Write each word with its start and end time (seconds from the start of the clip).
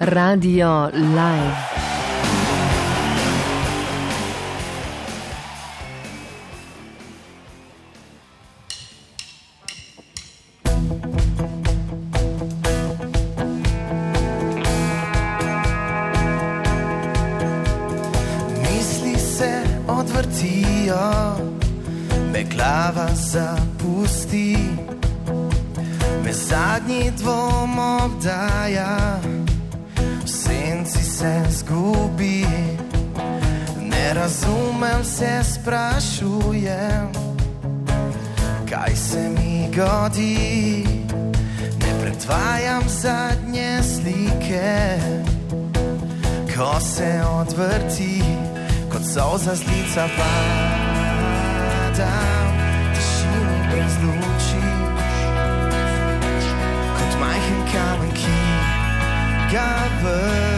Radio 0.00 0.90
Live. 0.92 1.81
Se 47.52 47.60
odvrti, 47.60 48.22
kot 48.92 49.02
solza 49.14 49.54
z 49.54 49.62
lica 49.64 50.08
pada, 50.16 52.10
tišini 52.94 53.58
brez 53.70 53.94
luči, 54.02 54.62
kot 56.96 57.20
majhen 57.20 57.62
kamen, 57.72 58.12
ki 58.14 58.38
ga 59.52 59.70
vržeš 60.02 60.51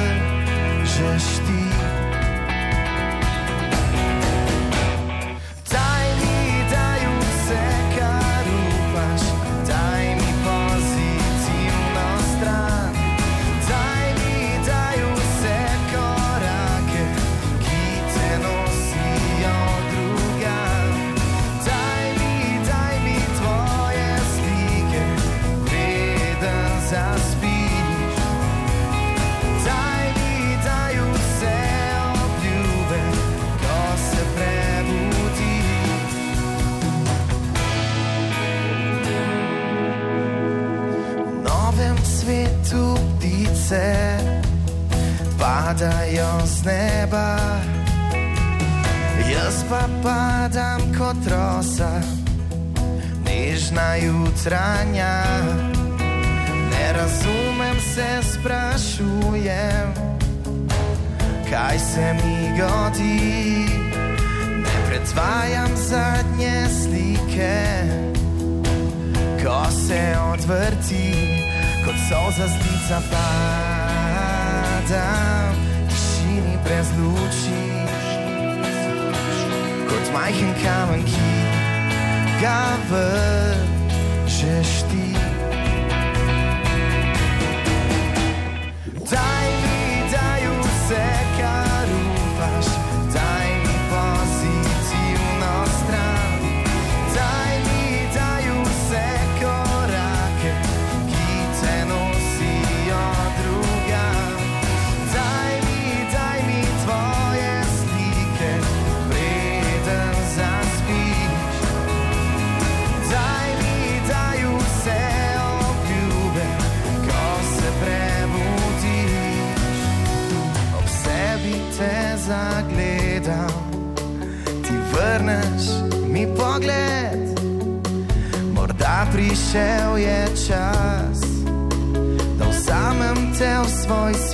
preden 26.95 27.19
zaspiš. 27.19 28.17
Daj 29.65 30.07
mi, 30.17 30.57
daj 30.65 30.95
vse 31.13 31.57
obljube, 32.15 33.03
ko 33.61 33.97
se 34.11 34.23
prebudiš. 34.37 36.15
V 41.17 41.43
novem 41.43 41.97
svetu 42.05 42.97
ptice 43.19 44.19
padajo 45.39 46.47
z 46.47 46.65
neba, 46.65 47.39
jaz 49.31 49.65
pa 49.69 49.89
padam 50.03 50.81
kot 50.99 51.27
rosa, 51.27 52.01
nežna 53.25 53.97
jutranja. 53.97 55.74
Se 57.95 58.23
sprašujem, 58.23 59.95
kaj 61.51 61.79
se 61.79 62.15
mi 62.15 62.59
godi. 62.59 63.67
Ne 64.63 64.77
predvajam 64.89 65.71
zadnje 65.77 66.67
slike 66.83 67.85
ko 69.45 69.71
se 69.71 70.17
odvrti, 70.33 71.13
kot 71.85 71.95
solza 72.09 72.47
z 72.49 72.57
lica 72.65 72.99
pada, 73.11 75.07
tišini 75.89 76.57
brez 76.65 76.89
luči, 76.99 77.65
kot 79.89 80.13
majhen 80.15 80.53
kamen, 80.65 81.03
ki 81.05 81.31
ga 82.41 82.63
vržeš 82.91 84.71
ti. 84.91 85.24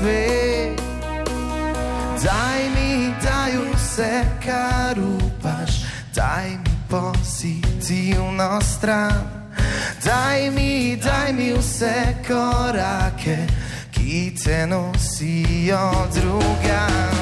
Svet. 0.00 0.80
Daj 2.24 2.60
mi, 2.74 3.14
daj 3.24 3.52
vse, 3.72 4.24
kar 4.44 4.96
upaš, 4.98 5.72
daj 6.14 6.48
mi 6.50 6.74
pozitivno 6.88 8.60
stran. 8.60 9.22
Daj 10.04 10.50
mi, 10.50 10.96
daj 10.96 11.32
mi 11.32 11.52
vse 11.52 11.96
korake, 12.28 13.38
ki 13.92 14.32
te 14.44 14.66
nosijo 14.66 15.90
drugam. 16.14 17.16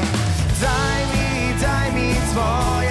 Daj 0.62 1.00
mi, 1.12 1.54
daj 1.62 1.88
mi 1.94 2.14
tvoje 2.32 2.87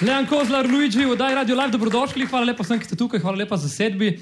Leon 0.00 0.26
Kozlar, 0.26 0.66
Luigi, 0.70 1.04
vdaj 1.04 1.34
Radio 1.34 1.56
Live, 1.58 1.70
dobrodošli, 1.74 2.26
hvala 2.30 2.46
lepa 2.52 2.62
vsem, 2.62 2.78
ki 2.78 2.86
ste 2.86 2.96
tukaj, 2.96 3.18
hvala 3.18 3.40
lepa 3.42 3.56
za 3.58 3.66
sedbi. 3.68 4.12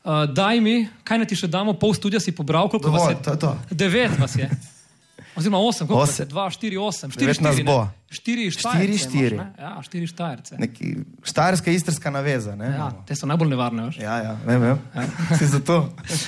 Uh, 0.00 0.24
daj 0.32 0.60
mi, 0.64 0.86
kaj 1.04 1.18
naj 1.20 1.28
ti 1.28 1.36
še 1.36 1.48
damo, 1.52 1.74
pol 1.76 1.92
studia 1.92 2.16
si 2.16 2.32
pobral, 2.32 2.70
koliko 2.72 2.88
vas 2.88 3.02
Dovolj, 3.04 3.16
je? 3.18 3.24
to 3.26 3.32
je 3.34 3.40
to. 3.42 3.50
Devet 3.76 4.14
vas 4.16 4.32
je. 4.38 4.46
Oziroma 5.36 5.60
osem, 5.60 5.84
koliko 5.84 6.06
vas 6.06 6.14
je? 6.16 6.24
Dva, 6.24 6.46
štiri, 6.48 6.78
osem. 6.80 7.12
Štiri, 7.12 7.34
štiri, 7.36 7.66
bo. 7.68 7.76
ne? 7.84 8.08
Štiri. 8.16 8.46
Štiri, 8.48 8.96
štiri. 8.96 9.36
ne? 9.36 9.44
Ja, 9.60 9.74
štiri 9.84 10.08
štajerce. 10.08 10.56
Neki 10.56 10.88
štajerska 11.28 11.74
istrska 11.76 12.08
naveza, 12.10 12.54
ne? 12.56 12.70
Ja, 12.72 12.88
te 13.04 13.12
so 13.12 13.28
najbolj 13.28 13.52
nevarne, 13.52 13.90
veš. 13.90 13.98
ja, 14.00 14.16
ja 14.24 14.32
vem, 14.48 14.64
vem. 14.64 14.80
Si 15.38 15.50
zato. 15.52 15.82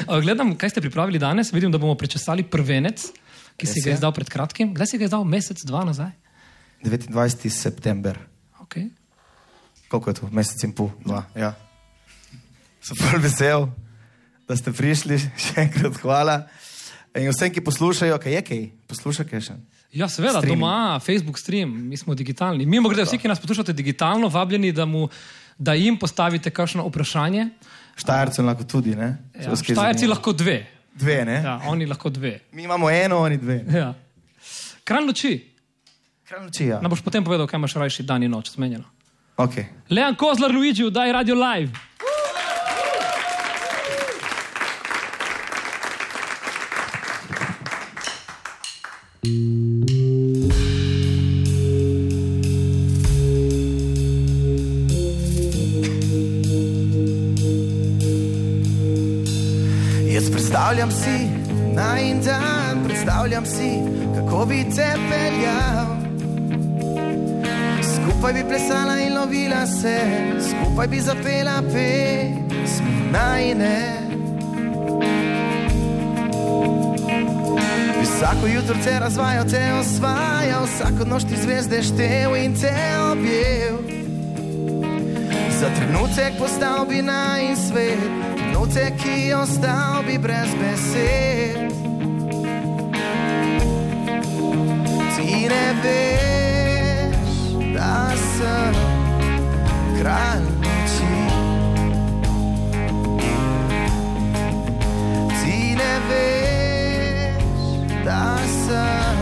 Uh, 0.04 0.20
gledam, 0.24 0.52
kaj 0.60 0.76
ste 0.76 0.84
pripravili 0.84 1.16
danes. 1.18 1.48
Vidim, 1.56 1.72
da 1.72 1.80
bomo 1.80 1.96
prečesali 1.96 2.44
prvenec, 2.44 3.08
ki 3.56 3.64
si 3.64 3.80
Res 3.80 3.88
ga 3.88 3.88
je 3.88 3.94
je. 3.94 4.00
izdal 4.02 4.12
pred 4.12 4.28
kratkim. 4.28 4.76
Kdaj 4.76 4.92
si 4.92 5.00
ga 5.00 5.08
je 5.08 5.10
izdal? 5.14 5.24
Mesec, 5.24 5.64
dva 5.64 5.80
nazaj. 5.88 6.12
29. 6.84 7.48
september. 7.48 8.20
Okay. 8.72 8.88
Koliko 9.88 10.10
je 10.10 10.14
to? 10.14 10.28
Mesec 10.32 10.62
in 10.64 10.72
pol, 10.72 10.88
dva. 11.04 11.26
Ja. 11.36 11.52
Sem 12.80 12.96
prav 12.96 13.20
vesel, 13.20 13.66
da 14.48 14.56
ste 14.56 14.72
prišli, 14.72 15.19
še 15.44 15.66
enkrat 15.66 16.00
hvala. 16.00 16.46
In 17.12 17.28
vsem, 17.28 17.52
ki 17.52 17.60
poslušajo, 17.60 18.16
kaj 18.16 18.32
je 18.32 18.42
kaj, 18.48 18.62
poslušaj 18.88 19.28
kaj 19.28 19.44
še. 19.44 19.58
Ja, 19.92 20.08
seveda, 20.08 20.40
Streaming. 20.40 20.64
doma, 20.64 20.96
Facebook 21.04 21.36
stream, 21.36 21.76
mi 21.92 22.00
smo 22.00 22.16
digitalni. 22.16 22.64
Mimo 22.64 22.88
grede, 22.88 23.04
vsi, 23.04 23.20
ki 23.20 23.28
nas 23.28 23.44
poslušate 23.44 23.76
digitalno, 23.76 24.32
vabljeni, 24.32 24.72
da, 24.72 24.88
mu, 24.88 25.10
da 25.60 25.76
jim 25.76 26.00
postavite 26.00 26.48
kakšno 26.48 26.88
vprašanje. 26.88 27.50
Štajercem 28.00 28.48
lahko 28.48 28.64
tudi, 28.64 28.96
ne? 28.96 29.12
Ja, 29.36 29.52
Štajerci 29.52 30.08
lahko 30.08 30.32
dve. 30.32 30.62
Dve, 30.96 31.20
ne? 31.28 31.42
Ja, 31.44 31.60
oni 31.69 31.84
lahko 31.84 32.08
dve. 32.08 32.38
Mi 32.56 32.64
imamo 32.64 32.88
eno, 32.88 33.20
oni 33.20 33.36
dve. 33.36 33.60
Ja. 33.69 33.92
Kran 34.88 35.04
noči. 35.04 35.51
Kraj 36.32 36.44
noči, 36.49 36.64
ja. 36.64 36.81
Nam 36.81 36.88
boš 36.88 37.05
potem 37.05 37.20
povedal, 37.20 37.44
kaj 37.44 37.61
imaš 37.61 37.75
rajši 37.76 38.02
dan 38.08 38.23
in 38.25 38.32
noč 38.32 38.55
zmenjeno. 38.56 38.88
Okay. 39.37 39.69
Leon 39.93 40.17
Kozlar, 40.17 40.49
Luigi, 40.49 40.88
daj 40.88 41.12
radio 41.12 41.37
live. 41.37 41.69
Jaz 60.08 60.31
predstavljam 60.32 60.90
si 60.90 61.29
na 61.76 62.00
en 62.00 62.25
dan, 62.25 62.84
predstavljam 62.84 63.44
si, 63.46 63.70
kako 64.17 64.46
bi 64.46 64.64
te 64.73 64.88
peljal. 65.11 65.81
Skupaj 68.22 68.42
bi 68.42 68.48
plesala 68.48 68.98
in 69.02 69.14
lovila 69.14 69.66
se, 69.66 69.98
skupaj 70.48 70.86
bi 70.86 71.00
zapela 71.00 71.62
pesmi 71.62 72.92
najne. 73.12 73.98
Vsako 78.02 78.46
jutro 78.46 78.76
te 78.84 78.98
razvajal, 78.98 79.44
te 79.50 79.72
osvajal, 79.80 80.64
vsako 80.64 81.04
noč 81.04 81.24
ti 81.24 81.36
zvezde 81.36 81.82
štev 81.82 82.36
in 82.44 82.54
te 82.54 82.74
objel. 83.10 83.76
Za 85.60 85.74
trenutek 85.74 86.38
postal 86.38 86.86
bi 86.86 87.02
naj 87.02 87.56
svet, 87.56 88.06
trenutek, 88.36 89.02
ki 89.02 89.34
ostal 89.34 90.06
bi 90.06 90.19
brez 90.19 90.54
besed. 90.62 91.74
Ti 95.16 95.48
ne 95.48 95.66
veš, 95.82 96.31
da 97.82 98.14
sem 98.14 98.75
kralj 99.99 100.46
noči. 100.62 101.14
Ti 105.38 105.58
ne 105.81 105.94
veš, 106.08 107.73
da 108.05 108.37
sem 108.64 109.17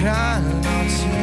kralj 0.00 0.48
noči. 0.64 1.18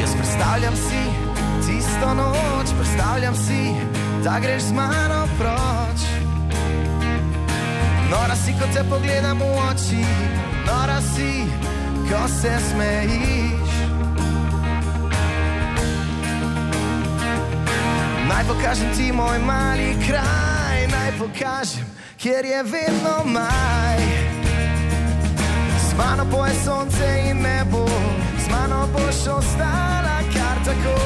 Jaz 0.00 0.14
predstavljam 0.16 0.76
si 0.76 1.02
tisto 1.66 2.14
noč, 2.14 2.68
predstavljam 2.78 3.34
si, 3.34 3.74
da 4.24 4.38
greš 4.42 4.62
z 4.62 4.72
mano 4.72 5.26
proč. 5.38 6.00
Nora 8.10 8.36
si, 8.36 8.52
ko 8.52 8.66
te 8.74 8.84
pogledam 8.90 9.38
v 9.38 9.44
oči, 9.70 10.04
nora 10.74 11.00
si, 11.00 11.46
ko 12.08 12.28
se 12.28 12.52
smejiš. 12.70 13.70
Naj 18.28 18.44
pokažem 18.48 18.90
ti 18.96 19.12
moj 19.12 19.38
mali 19.38 19.96
kraj, 20.06 20.78
naj 20.90 21.10
pokažem, 21.18 21.86
kjer 22.16 22.44
je 22.44 22.62
vedno 22.62 23.16
maj. 23.24 24.00
Z 25.88 25.96
mano 25.98 26.24
poje 26.30 26.54
sonce 26.64 27.08
in 27.30 27.42
nebo, 27.42 27.86
z 28.44 28.50
mano 28.50 28.88
boš 28.92 29.26
ostala 29.38 30.18
kar 30.34 30.58
tako. 30.64 30.98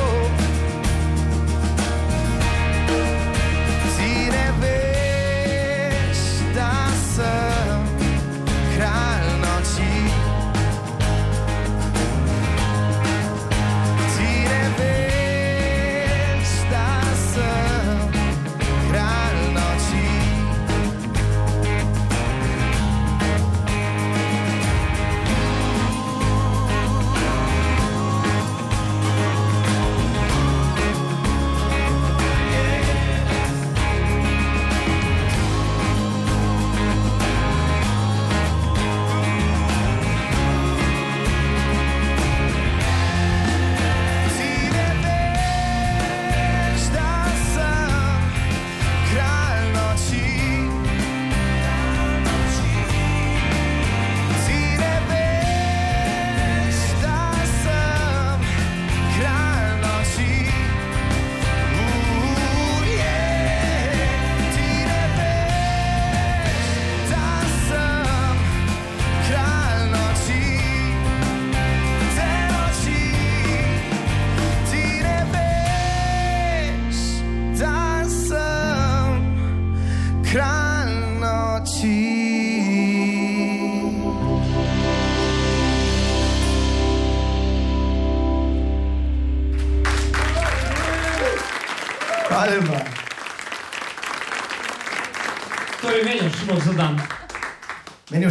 Ti 3.96 4.14
ne 4.32 4.48
veš, 4.60 6.20
da 6.54 6.72
sem 7.14 7.67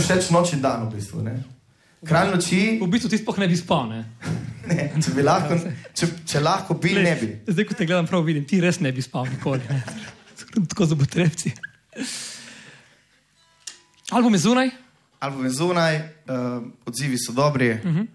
všeč 0.07 0.31
noč 0.31 0.55
in 0.55 0.63
dan 0.63 0.87
v 0.87 0.95
bistvu. 0.95 1.21
Ne? 1.21 1.35
Kralj 2.07 2.31
noči, 2.31 2.79
V 2.79 2.87
bistvu 2.87 3.11
ti 3.11 3.19
sploh 3.19 3.37
ne 3.43 3.47
bi 3.51 3.57
spal. 3.59 3.89
Ne? 3.91 4.01
ne, 4.69 4.89
če, 4.95 5.11
bi 5.11 5.25
lahko, 5.25 5.59
če, 5.97 6.11
če 6.23 6.43
lahko 6.43 6.79
bi, 6.79 6.95
ne 6.95 7.15
bi. 7.19 7.31
Zdaj, 7.47 7.67
ko 7.67 7.75
te 7.75 7.87
gledam, 7.89 8.07
prav 8.07 8.23
vidim, 8.23 8.47
ti 8.47 8.61
res 8.63 8.79
ne 8.79 8.93
bi 8.95 9.03
spal 9.03 9.27
nikoli. 9.27 9.63
Ne? 9.67 9.81
Tako 10.71 10.87
za 10.87 10.95
potrebci. 10.95 11.51
Album 14.15 14.37
je 14.37 14.45
zunaj, 14.47 14.69
Album 15.19 15.45
je 15.45 15.49
zunaj, 15.49 15.95
uh, 16.29 16.61
odzivi 16.85 17.17
so 17.17 17.33
dobri, 17.33 17.71
uh 17.71 17.77
-huh. 17.81 18.05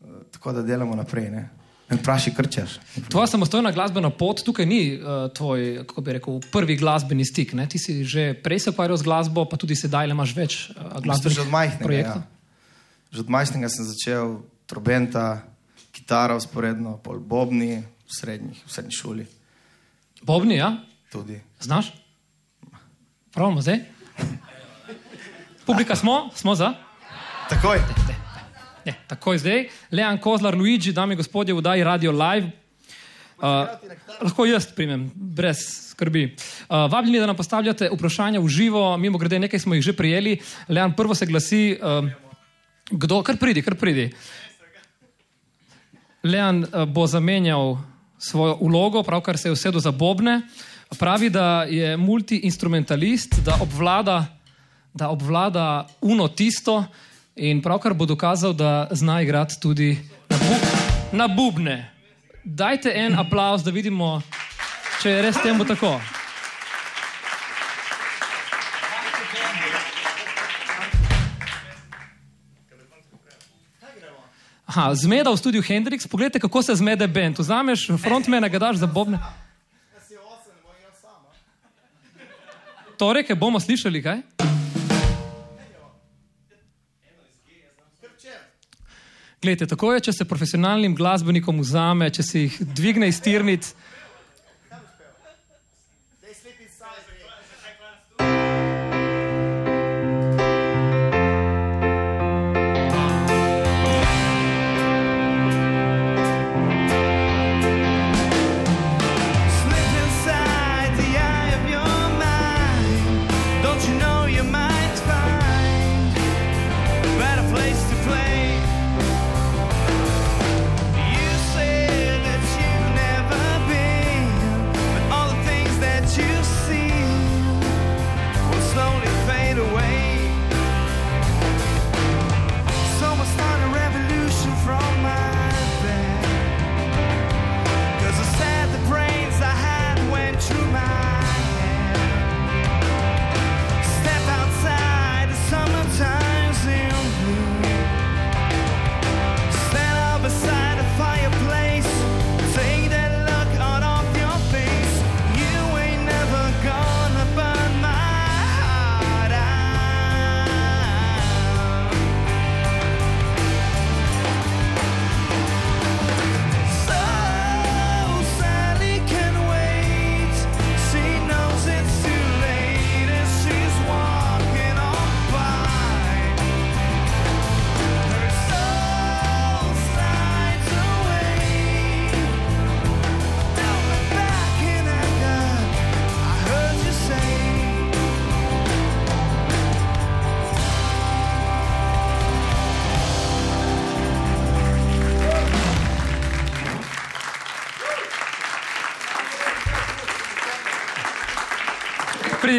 uh, 0.00 0.22
tako 0.30 0.52
da 0.52 0.62
delamo 0.62 0.94
naprej. 0.94 1.30
Ne? 1.30 1.48
Vprašaj, 1.88 2.34
kar 2.36 2.48
češ. 2.52 2.76
tvoja 3.08 3.26
samostojna 3.26 3.72
glasbena 3.72 4.10
pot, 4.10 4.42
tukaj 4.44 4.66
ni 4.68 4.98
uh, 4.98 5.30
tvoj, 5.32 5.86
kako 5.88 6.02
bi 6.04 6.12
rekel, 6.18 6.40
prvi 6.52 6.76
glasbeni 6.76 7.24
stik. 7.24 7.54
Ne? 7.56 7.64
Ti 7.68 7.80
si 7.80 8.04
že 8.04 8.34
prej 8.36 8.60
se 8.60 8.70
ukvarjal 8.70 9.00
z 9.00 9.08
glasbo, 9.08 9.44
pa 9.48 9.56
tudi 9.56 9.76
sedaj 9.76 10.06
le 10.06 10.12
imaš 10.12 10.34
več 10.36 10.58
uh, 10.68 11.00
glasbenih 11.00 11.36
že 11.40 11.44
od 11.46 11.52
majhnega. 11.52 11.84
projektov. 11.84 12.20
Ja. 12.20 13.16
Že 13.16 13.20
od 13.24 13.32
majhnega 13.32 13.68
sem 13.72 13.88
začel 13.88 14.36
trobenta, 14.68 15.48
kitara 15.96 16.36
usporedno, 16.36 17.00
pol 17.00 17.24
bobni 17.24 17.80
v, 17.80 18.12
srednjih, 18.12 18.60
v 18.66 18.70
srednji 18.70 18.92
šoli 18.92 19.24
Bobni, 20.22 20.58
ja? 20.60 20.76
tudi. 21.12 21.40
Znaš? 21.60 21.92
Pravimo 23.32 23.60
zdaj? 23.60 23.80
Publika 25.66 25.96
smo, 25.96 26.30
smo 26.34 26.54
za? 26.54 26.74
Takoj. 27.48 27.80
Ne, 28.88 28.94
takoj 29.04 29.36
zdaj. 29.36 29.66
Leon 29.92 30.16
Kozlar, 30.16 30.56
Luigi, 30.56 30.94
dame 30.96 31.12
in 31.12 31.18
gospodje, 31.20 31.52
vdaji 31.52 31.84
Radio 31.84 32.08
Live. 32.08 32.48
Uh, 33.36 33.68
lahko 34.24 34.46
jaz 34.48 34.64
primem, 34.72 35.02
brez 35.12 35.60
skrbi. 35.90 36.22
Uh, 36.32 36.86
vabljeni, 36.88 37.20
da 37.20 37.26
nam 37.28 37.36
postavljate 37.36 37.90
vprašanja 37.92 38.40
v 38.40 38.48
živo, 38.48 38.96
mimo 38.96 39.18
grede, 39.20 39.42
nekaj 39.44 39.60
smo 39.60 39.76
jih 39.76 39.84
že 39.84 39.92
prijeli. 39.92 40.38
Leon, 40.72 40.94
prvo 40.96 41.14
se 41.14 41.28
glasi, 41.28 41.76
uh, 41.76 42.08
kdo, 42.90 43.20
kar 43.22 43.36
pridi, 43.36 43.60
kar 43.62 43.76
pridi. 43.76 44.06
Leon 46.24 46.64
uh, 46.64 46.88
bo 46.88 47.04
zamenjal 47.06 47.76
svojo 48.16 48.56
ulogo, 48.64 49.02
pravkar 49.02 49.36
se 49.36 49.52
je 49.52 49.52
usedel 49.52 49.84
za 49.84 49.92
bobne. 49.92 50.40
Pravi, 50.96 51.28
da 51.28 51.68
je 51.68 51.92
multi-instrumentalist, 51.96 53.36
da 53.44 53.58
obvlada, 53.60 54.24
da 54.94 55.12
obvlada 55.12 55.86
uno 56.00 56.28
tisto 56.28 56.86
in 57.38 57.62
pravkar 57.62 57.94
bo 57.94 58.06
dokazal, 58.06 58.52
da 58.52 58.88
zna 58.90 59.22
igrati 59.22 59.60
tudi 59.60 59.98
na, 60.30 60.36
bu 60.36 60.54
na 61.16 61.28
bubne. 61.28 61.90
Dajte 62.44 62.92
en 62.94 63.14
aplaus, 63.18 63.62
da 63.62 63.70
vidimo, 63.70 64.22
če 65.02 65.10
je 65.10 65.22
res 65.22 65.38
temu 65.42 65.64
tako. 65.64 66.00
Aha, 74.68 74.94
zmeda 74.94 75.30
v 75.30 75.38
studiu 75.40 75.62
Hendrix, 75.62 76.06
poglejte, 76.06 76.40
kako 76.40 76.62
se 76.62 76.74
zmede 76.74 77.06
bend. 77.06 77.38
Vzameš 77.38 77.88
frontmana, 78.02 78.48
ga 78.48 78.58
daš 78.58 78.76
za 78.82 78.86
bobne. 78.86 79.18
Torej, 82.98 83.24
kaj 83.24 83.36
bomo 83.38 83.60
slišali, 83.60 84.02
kaj? 84.02 84.20
Glejte, 89.42 89.68
tako 89.70 89.92
je, 89.94 90.00
če 90.08 90.12
se 90.16 90.24
profesionalnim 90.26 90.96
glasbenikom 90.98 91.60
vzame, 91.62 92.08
če 92.10 92.24
se 92.26 92.40
jih 92.40 92.56
dvigne 92.74 93.06
iz 93.06 93.20
tirnic. 93.22 93.68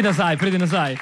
Pridi 0.00 0.08
nazaj, 0.08 0.36
pridi 0.36 0.58
nazaj. 0.58 0.96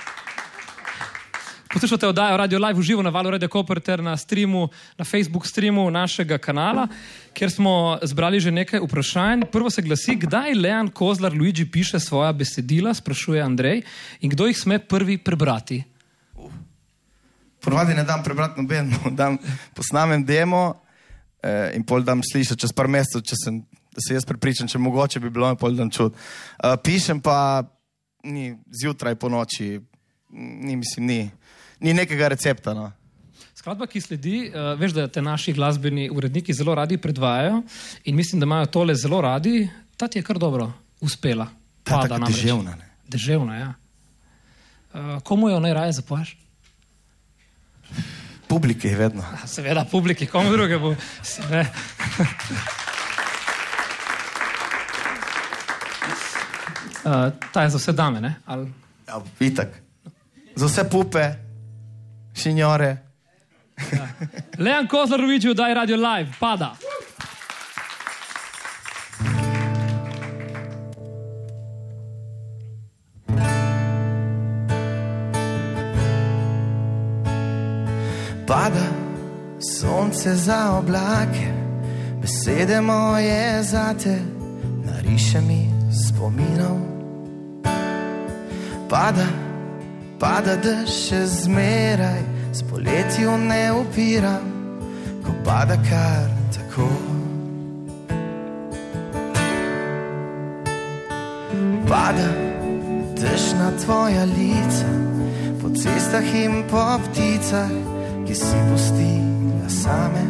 Poslušate 1.72 2.08
oddajo 2.08 2.36
Radio 2.36 2.58
Live 2.58 2.78
v 2.78 2.82
živo 2.82 3.02
na 3.02 3.10
Valu 3.14 3.30
Radio 3.30 3.48
Koper 3.48 3.78
ter 3.80 4.02
na 4.02 4.16
streamu, 4.16 4.68
na 4.98 5.04
Facebook 5.04 5.46
streamu 5.46 5.90
našega 5.90 6.38
kanala, 6.38 6.88
kjer 7.32 7.50
smo 7.50 7.98
zbrali 8.02 8.40
že 8.40 8.50
nekaj 8.50 8.82
vprašanj. 8.82 9.44
Prvo 9.52 9.70
se 9.70 9.82
glasi, 9.82 10.16
kdaj 10.16 10.54
Leon 10.54 10.90
Kozlar 10.90 11.30
Luigi 11.32 11.70
piše 11.70 12.00
svoja 12.00 12.32
besedila, 12.32 12.94
sprašuje 12.94 13.42
Andrej, 13.42 13.84
in 14.20 14.34
kdo 14.34 14.50
jih 14.50 14.58
sme 14.58 14.78
prvi 14.78 15.18
prebrati. 15.18 15.84
Ponovadi 17.62 17.94
ne 17.94 18.02
dam 18.02 18.26
prebrati 18.26 18.60
nobeno, 18.60 18.98
dam 19.20 19.38
posnamem 19.78 20.26
demo 20.26 20.74
eh, 21.42 21.70
in 21.78 21.86
pol 21.86 22.02
dam 22.02 22.18
slišati 22.32 22.66
čez 22.66 22.74
par 22.74 22.90
mesecev, 22.90 23.22
če 23.22 23.42
sem, 23.44 23.62
se 23.94 24.18
jaz 24.18 24.26
prepričam, 24.26 24.66
če 24.66 24.82
mogoče 24.82 25.22
bi 25.22 25.30
bilo, 25.30 25.46
in 25.46 25.56
pol 25.56 25.78
dam 25.78 25.86
čut. 25.86 26.18
Uh, 26.58 26.74
pišem 26.82 27.22
pa 27.22 27.62
ni 28.22 28.56
zjutraj 28.82 29.14
po 29.14 29.28
noči, 29.28 29.80
ni, 30.30 30.76
mislim, 30.76 31.06
ni, 31.06 31.30
ni 31.80 31.94
nekega 31.94 32.28
recepta. 32.28 32.74
No. 32.74 32.92
Skladba, 33.54 33.86
ki 33.86 34.00
sledi, 34.00 34.36
uh, 34.48 34.72
veš, 34.78 34.94
da 34.96 35.08
te 35.08 35.22
naši 35.22 35.52
glasbeni 35.52 36.08
uredniki 36.10 36.54
zelo 36.54 36.74
radi 36.74 36.98
predvajajo 36.98 37.62
in 38.04 38.16
mislim, 38.16 38.40
da 38.40 38.46
imajo 38.46 38.66
tole 38.66 38.94
zelo 38.94 39.20
radi. 39.20 39.68
Ta 39.96 40.08
ti 40.08 40.18
je 40.18 40.22
kar 40.22 40.38
dobro 40.38 40.72
uspela. 41.00 41.48
Ta 41.82 41.94
Pada 41.94 42.08
taka 42.08 42.18
namreč. 42.18 42.36
deževna, 42.36 42.76
ne. 42.76 42.90
Deževna, 43.08 43.56
ja. 43.56 43.74
Uh, 44.92 45.22
komu 45.22 45.48
jo 45.48 45.60
najraje 45.60 45.92
zapoješ? 45.92 46.36
Publike 48.48 48.88
je 48.88 48.96
vedno. 48.96 49.24
Seveda, 49.54 49.84
publiki, 49.90 50.26
komu 50.26 50.52
drugemu. 50.52 50.94
Uh, 57.04 57.32
ta 57.52 57.62
je 57.62 57.70
za 57.70 57.78
vse 57.78 57.92
dame, 57.92 58.20
ne? 58.20 58.34
Ali... 58.46 58.72
Ja, 59.08 59.20
itak. 59.40 59.68
Za 60.54 60.66
vse 60.66 60.84
pupe, 60.90 61.34
šinjore. 62.34 62.96
Leon 64.58 64.88
Kozlarovič, 64.88 65.44
daj 65.54 65.74
radio 65.74 65.96
live, 65.96 66.32
pada. 66.40 66.74
Pada 78.46 78.86
sonce 79.60 80.34
za 80.34 80.72
oblake, 80.78 81.52
besede 82.22 82.80
moje 82.80 83.62
zate, 83.62 84.18
nariše 84.84 85.40
mi 85.40 85.77
Pada, 88.88 89.28
pada 90.16 90.56
dež 90.56 90.88
še 90.88 91.20
zmeraj, 91.28 92.22
s 92.56 92.64
poletju 92.64 93.36
ne 93.36 93.68
upiram, 93.76 94.46
ko 95.20 95.32
pada 95.44 95.76
kar 95.84 96.32
tako. 96.56 96.88
Pada 101.84 102.28
dež 103.12 103.42
na 103.60 103.68
tvoja 103.76 104.24
lica, 104.24 104.92
po 105.60 105.68
cestah 105.76 106.24
in 106.32 106.64
po 106.72 106.80
pticah, 107.04 107.68
ki 108.24 108.32
si 108.32 108.58
pustila 108.72 109.68
same. 109.68 110.24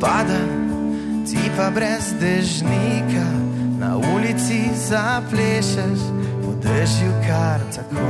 Pada 0.00 0.40
ti 1.28 1.44
pa 1.52 1.68
brez 1.68 2.16
dežnika, 2.16 3.28
na 3.78 4.00
ulici 4.00 4.72
zaplešeš, 4.72 6.00
dežju 6.62 7.12
kar 7.26 7.60
tako. 7.76 8.08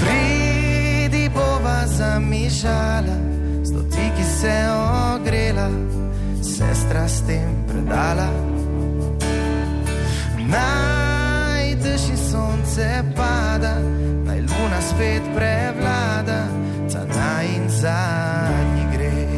Pridi 0.00 1.30
bova 1.34 1.86
zamižala, 1.86 3.16
stotiki 3.64 4.24
se 4.40 4.56
ogrela, 5.14 5.68
sestra 6.42 7.08
s 7.08 7.26
tem 7.26 7.64
predala. 7.68 8.28
Naj 10.48 11.74
dež 11.74 12.08
in 12.10 12.16
sonce 12.16 13.04
pada, 13.16 13.76
naj 14.24 14.40
luna 14.40 14.80
spet 14.80 15.22
prevlada, 15.36 16.48
ta 16.92 17.04
naj 17.04 17.46
in 17.56 17.68
zadnji 17.68 18.84
gre. 18.92 19.28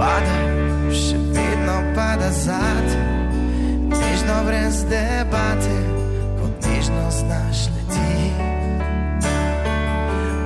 pada 0.00 0.39
zate, 2.30 2.98
nežno 3.88 4.44
brez 4.46 4.84
debate, 4.84 5.76
kot 6.40 6.66
nežno 6.66 7.10
znaš 7.10 7.66
leti. 7.66 8.32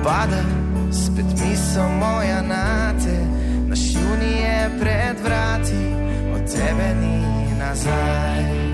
Pada 0.03 0.43
spet 0.91 1.25
misel 1.41 1.89
moja 1.89 2.41
na 2.41 2.93
te, 3.03 3.17
naš 3.67 3.79
juni 3.79 4.33
je 4.41 4.69
pred 4.79 5.15
vrati, 5.23 5.85
od 6.35 6.53
tebe 6.53 6.95
ni 7.01 7.25
nazaj. 7.59 8.64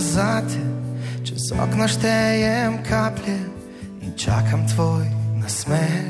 Zate. 0.00 0.60
Čez 1.24 1.52
okno 1.52 1.88
štejem 1.88 2.82
kaplje 2.88 3.38
in 4.02 4.14
čakam 4.16 4.66
tvoj 4.68 5.04
nasmeh. 5.42 6.06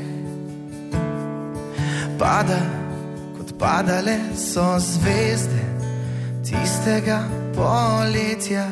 Pada, 2.19 2.59
kot 3.37 3.55
padale 3.59 4.19
so 4.35 4.79
zvezde 4.79 5.63
tistega 6.43 7.23
poletja 7.55 8.67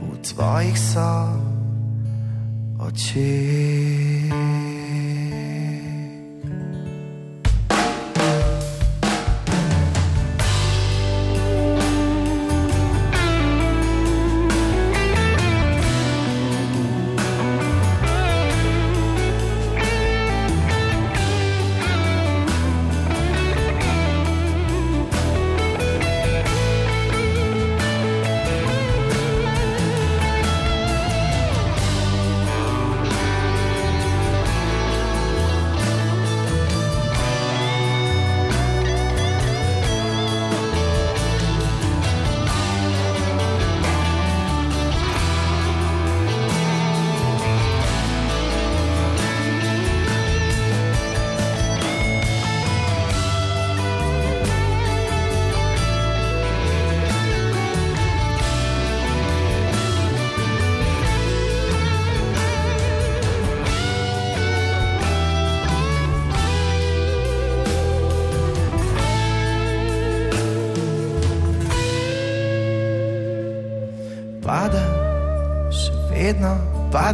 v 0.00 0.18
tvojih 0.22 0.78
so 0.78 1.12
očeh. 2.78 4.51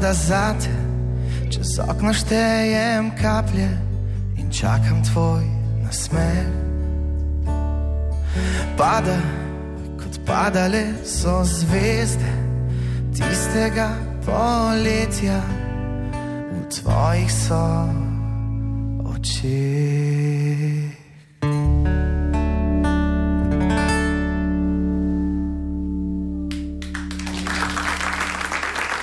Pada 0.09 0.17
zate. 0.17 0.73
Čez 1.53 1.79
okno 1.85 2.13
štejem 2.17 3.13
kaplje 3.21 3.69
in 4.41 4.49
čakam 4.49 5.05
tvoj 5.05 5.45
nasmeh. 5.85 6.49
Pada, 8.81 9.21
kot 10.01 10.17
padale 10.25 10.97
so 11.05 11.45
zvezde 11.45 12.33
tistega 13.13 13.93
poletja 14.25 15.45
v 16.57 16.65
tvojih 16.73 17.29
so 17.29 17.69
očeh. 19.13 20.89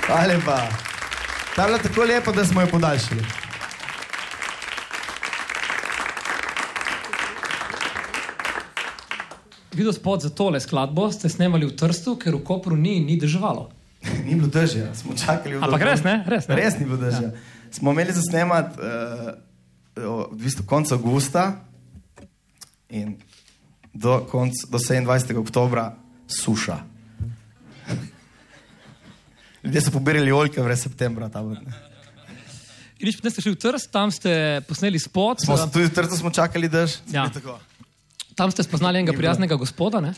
Hvala 0.10 0.34
lepa. 0.34 0.85
Ta 1.56 1.62
je 1.62 1.68
bila 1.68 1.78
tako 1.78 2.04
lepa, 2.04 2.32
da 2.32 2.46
smo 2.46 2.62
jo 2.62 2.68
podaljšali. 2.68 3.22
Video 9.74 9.94
spot 9.94 10.22
za 10.22 10.30
tole 10.30 10.60
skladbo 10.60 11.12
ste 11.12 11.30
snemali 11.30 11.66
v 11.66 11.76
Trstu, 11.76 12.18
ker 12.20 12.36
v 12.36 12.44
Kopru 12.44 12.76
ni, 12.76 13.00
ni 13.00 13.16
deževalo. 13.20 13.70
Ni 14.26 14.36
bilo 14.36 14.48
dežja, 14.48 14.92
smo 14.96 15.16
čakali 15.16 15.56
v 15.56 15.64
Ampak 15.64 15.82
res, 15.82 16.04
ne? 16.04 16.24
Res, 16.28 16.48
ne? 16.48 16.56
Res 16.56 16.80
ni 16.80 16.86
bilo 16.86 16.98
dežja. 17.00 17.32
Ja. 17.32 17.72
Smo 17.72 17.92
imeli 17.92 18.12
za 18.12 18.22
snemat 18.22 18.76
uh, 18.76 19.32
v 20.32 20.36
bistvu 20.44 20.68
konec 20.68 20.92
avgusta 20.92 21.64
in 22.90 23.16
do, 23.94 24.28
konc, 24.32 24.60
do 24.68 24.78
27. 24.78 25.40
oktobra 25.40 25.96
suša. 26.28 26.95
Ljudje 29.66 29.82
so 29.82 29.92
pobirali 29.92 30.32
oljke 30.32 30.62
v 30.62 30.68
ne. 31.66 31.74
In 33.00 33.12
potem 33.12 33.32
ste 33.32 33.42
šli 33.44 33.52
v 33.52 33.60
Trst, 33.60 33.92
tam 33.92 34.12
ste 34.12 34.62
posneli 34.68 35.00
spot. 35.00 35.44
smo, 35.44 35.58
tudi 35.68 35.90
v 35.90 35.94
Trstu 35.94 36.16
smo 36.18 36.32
čakali 36.32 36.70
dež. 36.72 37.04
Ja. 37.12 37.28
Tako. 37.30 37.60
Tam 38.36 38.52
ste 38.52 38.64
spoznali 38.64 39.00
enega 39.00 39.18
prijaznega 39.18 39.56
gospoda, 39.56 40.00
ne? 40.00 40.14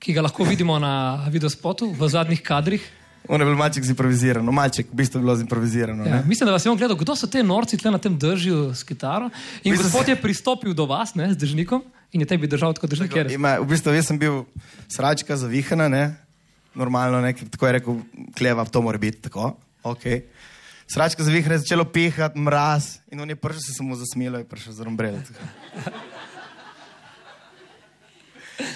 ki 0.00 0.16
ga 0.16 0.24
lahko 0.24 0.46
vidimo 0.48 0.78
na 0.80 1.28
videospotu 1.28 1.92
v 1.92 2.08
zadnjih 2.08 2.40
kadrih. 2.40 2.80
On 3.28 3.36
je 3.36 3.44
bil 3.44 3.52
malček 3.52 3.84
zimproviziran, 3.84 4.40
malček 4.48 4.88
v 4.88 4.96
bistvu 4.96 5.20
je 5.20 5.22
bilo 5.22 5.34
zimprovisirano. 5.36 6.06
Ja, 6.08 6.22
mislim, 6.24 6.48
da 6.48 6.56
vas 6.56 6.64
je 6.64 6.72
on 6.72 6.78
gledal, 6.80 6.96
kdo 6.96 7.12
so 7.12 7.28
te 7.28 7.42
norci 7.44 7.76
tle 7.76 7.92
na 7.92 8.00
tem 8.00 8.16
držju 8.16 8.72
s 8.72 8.80
kitaro. 8.80 9.28
In 9.60 9.76
Mislim, 9.76 9.90
gospod 9.92 10.08
se- 10.08 10.16
je 10.16 10.16
pristopil 10.16 10.72
do 10.72 10.88
vas, 10.88 11.12
ne, 11.14 11.28
z 11.28 11.36
držnikom 11.36 11.84
in 12.16 12.24
je 12.24 12.26
tebi 12.26 12.48
držal 12.48 12.72
tako 12.72 12.88
držnik. 12.88 13.12
Ker... 13.12 13.28
Ima, 13.28 13.60
v 13.60 13.68
bistvu 13.68 13.92
jaz 13.92 14.08
sem 14.08 14.18
bil 14.18 14.48
sračka 14.88 15.36
zavihana, 15.36 15.92
ne? 15.92 16.16
Normalno, 16.74 17.20
ne? 17.20 17.32
tako 17.32 17.66
je 17.66 17.72
rekel, 17.72 18.00
kleva, 18.38 18.64
to 18.64 18.82
mora 18.82 18.98
biti 18.98 19.22
tako. 19.22 19.56
Okay. 19.82 20.22
Sračka 20.92 21.22
zavihana 21.22 21.54
je 21.54 21.58
začelo 21.58 21.84
pihati, 21.84 22.38
mraz 22.38 22.96
in 23.12 23.20
on 23.20 23.30
je 23.30 23.36
prišel, 23.36 23.74
se 23.76 23.82
mu 23.82 23.96
zasmilo 23.96 24.38
in 24.38 24.46
prišel 24.46 24.72
za 24.72 24.84
rombrel. 24.84 25.14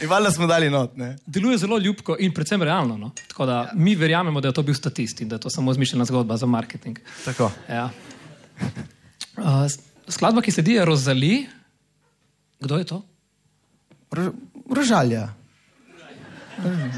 In 0.02 0.08
valjda 0.08 0.30
smo 0.30 0.46
dali 0.46 0.70
not, 0.70 0.96
ne? 0.96 1.16
Deluje 1.26 1.58
zelo 1.58 1.78
ljubko 1.78 2.16
in 2.18 2.32
predvsem 2.34 2.62
realno. 2.62 2.96
No? 2.98 3.10
Tako 3.28 3.46
da 3.46 3.52
ja. 3.52 3.70
mi 3.74 3.94
verjamemo, 3.94 4.40
da 4.40 4.48
je 4.48 4.54
to 4.54 4.62
bil 4.62 4.74
statist 4.74 5.20
in 5.20 5.28
da 5.28 5.36
je 5.36 5.40
to 5.40 5.50
samo 5.50 5.72
izmišljena 5.72 6.04
zgodba 6.04 6.36
za 6.36 6.46
marketing. 6.46 6.98
Tako. 7.24 7.50
Ja. 7.68 7.90
Uh, 9.34 9.66
skladba, 10.08 10.38
ki 10.46 10.52
sledi, 10.54 10.76
je 10.76 10.84
Rozali. 10.86 11.46
Kdo 12.60 12.76
je 12.78 12.84
to? 12.86 13.00
Ro- 14.14 14.30
Rožalja. 14.70 15.24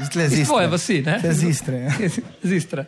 Iz 0.01 0.09
z 0.31 0.45
tvoje 0.45 0.67
vasi, 0.67 1.01
ne? 1.01 1.19
Tle 1.21 1.33
z 1.33 1.43
Istre. 1.49 1.77
Ja. 1.77 1.93
Z 2.49 2.51
Istre. 2.51 2.85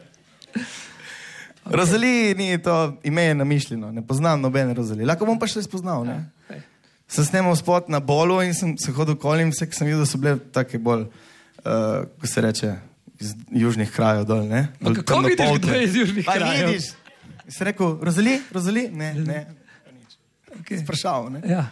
Rozali 1.65 2.35
ni 2.37 2.57
to 2.57 2.97
ime 3.03 3.23
je 3.23 3.35
namišljeno, 3.35 3.91
ne 3.91 4.07
poznam 4.07 4.41
nobene 4.41 4.73
rozali. 4.73 5.05
Lahko 5.05 5.25
bom 5.25 5.39
pa 5.39 5.47
še 5.47 5.61
spoznal. 5.61 6.05
Ne? 6.07 6.17
Ej. 6.49 6.61
Sem 7.09 7.25
snemal 7.25 7.55
spot 7.59 7.89
na 7.89 7.99
bolu 7.99 8.39
in 8.41 8.53
sem 8.57 8.73
se 8.77 8.93
hodil 8.95 9.13
okoli 9.17 9.45
in 9.45 9.51
vse, 9.53 9.67
ki 9.69 9.77
sem 9.77 9.89
videl, 9.89 10.05
so 10.09 10.17
bile 10.21 10.39
take 10.53 10.79
bolj, 10.81 11.05
uh, 11.61 12.07
ko 12.21 12.29
se 12.29 12.41
reče, 12.41 12.73
iz 13.21 13.35
južnih 13.51 13.91
krajev 13.93 14.25
dol. 14.29 14.45
Ne? 14.49 14.67
Bolj 14.81 15.01
kako 15.01 15.21
vidiš, 15.25 15.37
temnopolte. 15.37 15.67
kdo 15.67 15.77
je 15.77 15.83
iz 15.83 15.95
južnih 15.95 16.25
Pa 16.25 16.37
krajev? 16.39 16.69
vidiš. 16.69 16.89
Sem 17.49 17.67
rekel, 17.69 17.97
rozali, 18.01 18.39
rozali, 18.53 18.87
ne, 18.93 19.13
ne. 19.13 19.39
Okay. 20.61 20.81
Sprašal, 20.81 21.29
ne. 21.33 21.41
Ja. 21.49 21.67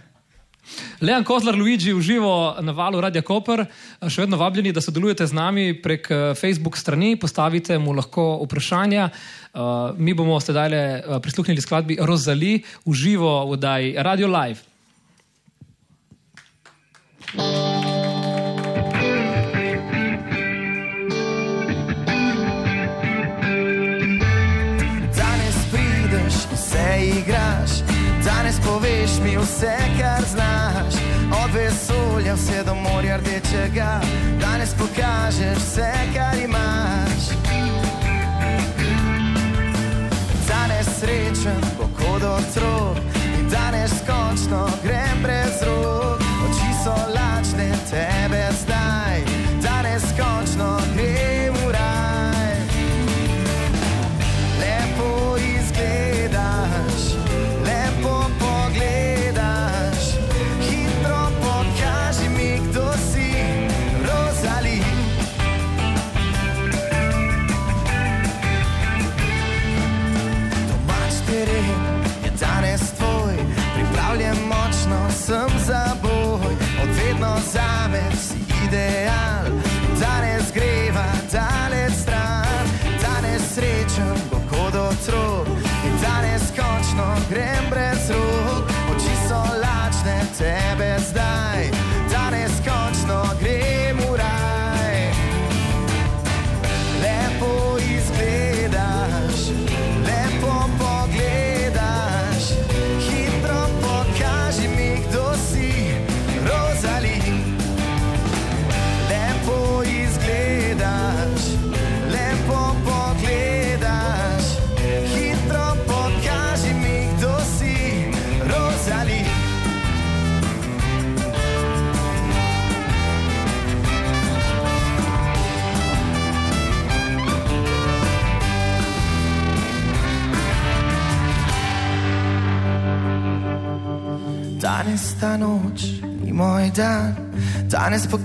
Leon 1.01 1.23
Kozlar, 1.23 1.55
Luigi, 1.55 1.93
uživo 1.93 2.55
na 2.61 2.71
valu 2.71 3.01
Radia 3.01 3.21
Koper. 3.21 3.65
Še 4.07 4.25
vedno 4.25 4.37
vabljeni, 4.37 4.73
da 4.73 4.81
sodelujete 4.81 5.27
z 5.27 5.37
nami 5.37 5.65
prek 5.81 6.11
eh, 6.11 6.23
Facebook 6.37 6.77
strani, 6.77 7.15
postavite 7.15 7.77
mu 7.79 7.95
lahko 7.97 8.37
vprašanja. 8.45 9.09
Uh, 9.57 9.97
mi 9.97 10.13
bomo 10.13 10.35
sedaj 10.37 10.73
uh, 10.77 11.17
prisluhnili 11.23 11.61
skladbi 11.63 11.97
Rozali 11.97 12.59
uživo 12.85 13.31
v 13.49 13.57
oddaji 13.57 13.95
Radio 13.97 14.29
Live. 14.29 14.61
Danes 17.33 17.86
danes 28.27 28.59
poveš 28.59 29.11
mi 29.23 29.37
vse, 29.37 29.77
kar 29.99 30.23
znaš. 30.31 30.93
Od 31.43 31.51
vesolja 31.53 32.33
vse 32.33 32.63
do 32.63 32.75
morja 32.75 33.17
rdečega, 33.17 34.01
danes 34.41 34.73
pokažeš 34.73 35.57
vse, 35.57 35.91
kar 36.15 36.35
imaš. 36.43 37.23
Danes 40.47 40.87
srečen 40.99 41.61
bo 41.77 41.89
kot 41.97 42.23
otrok 42.23 42.97
in 43.39 43.49
danes 43.49 43.91
končno 44.07 44.67
grem 44.83 45.17
brez 45.23 45.61
rok. 45.67 46.26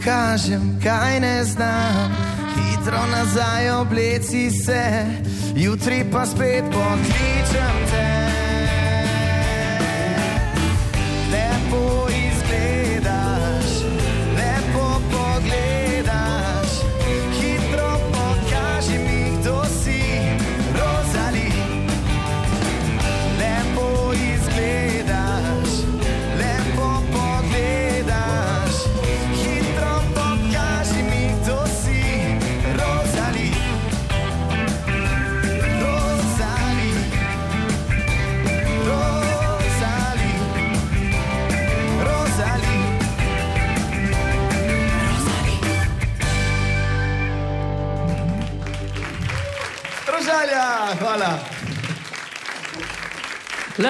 Pokažem, 0.03 0.81
kaj 0.83 1.21
ne 1.21 1.45
znam. 1.45 2.12
Hitro 2.57 3.07
nazaj 3.12 3.71
obleci 3.71 4.51
se, 4.51 5.07
jutri 5.57 6.05
pa 6.12 6.27
spet 6.27 6.65
pokličem 6.73 7.87
te. 7.91 8.12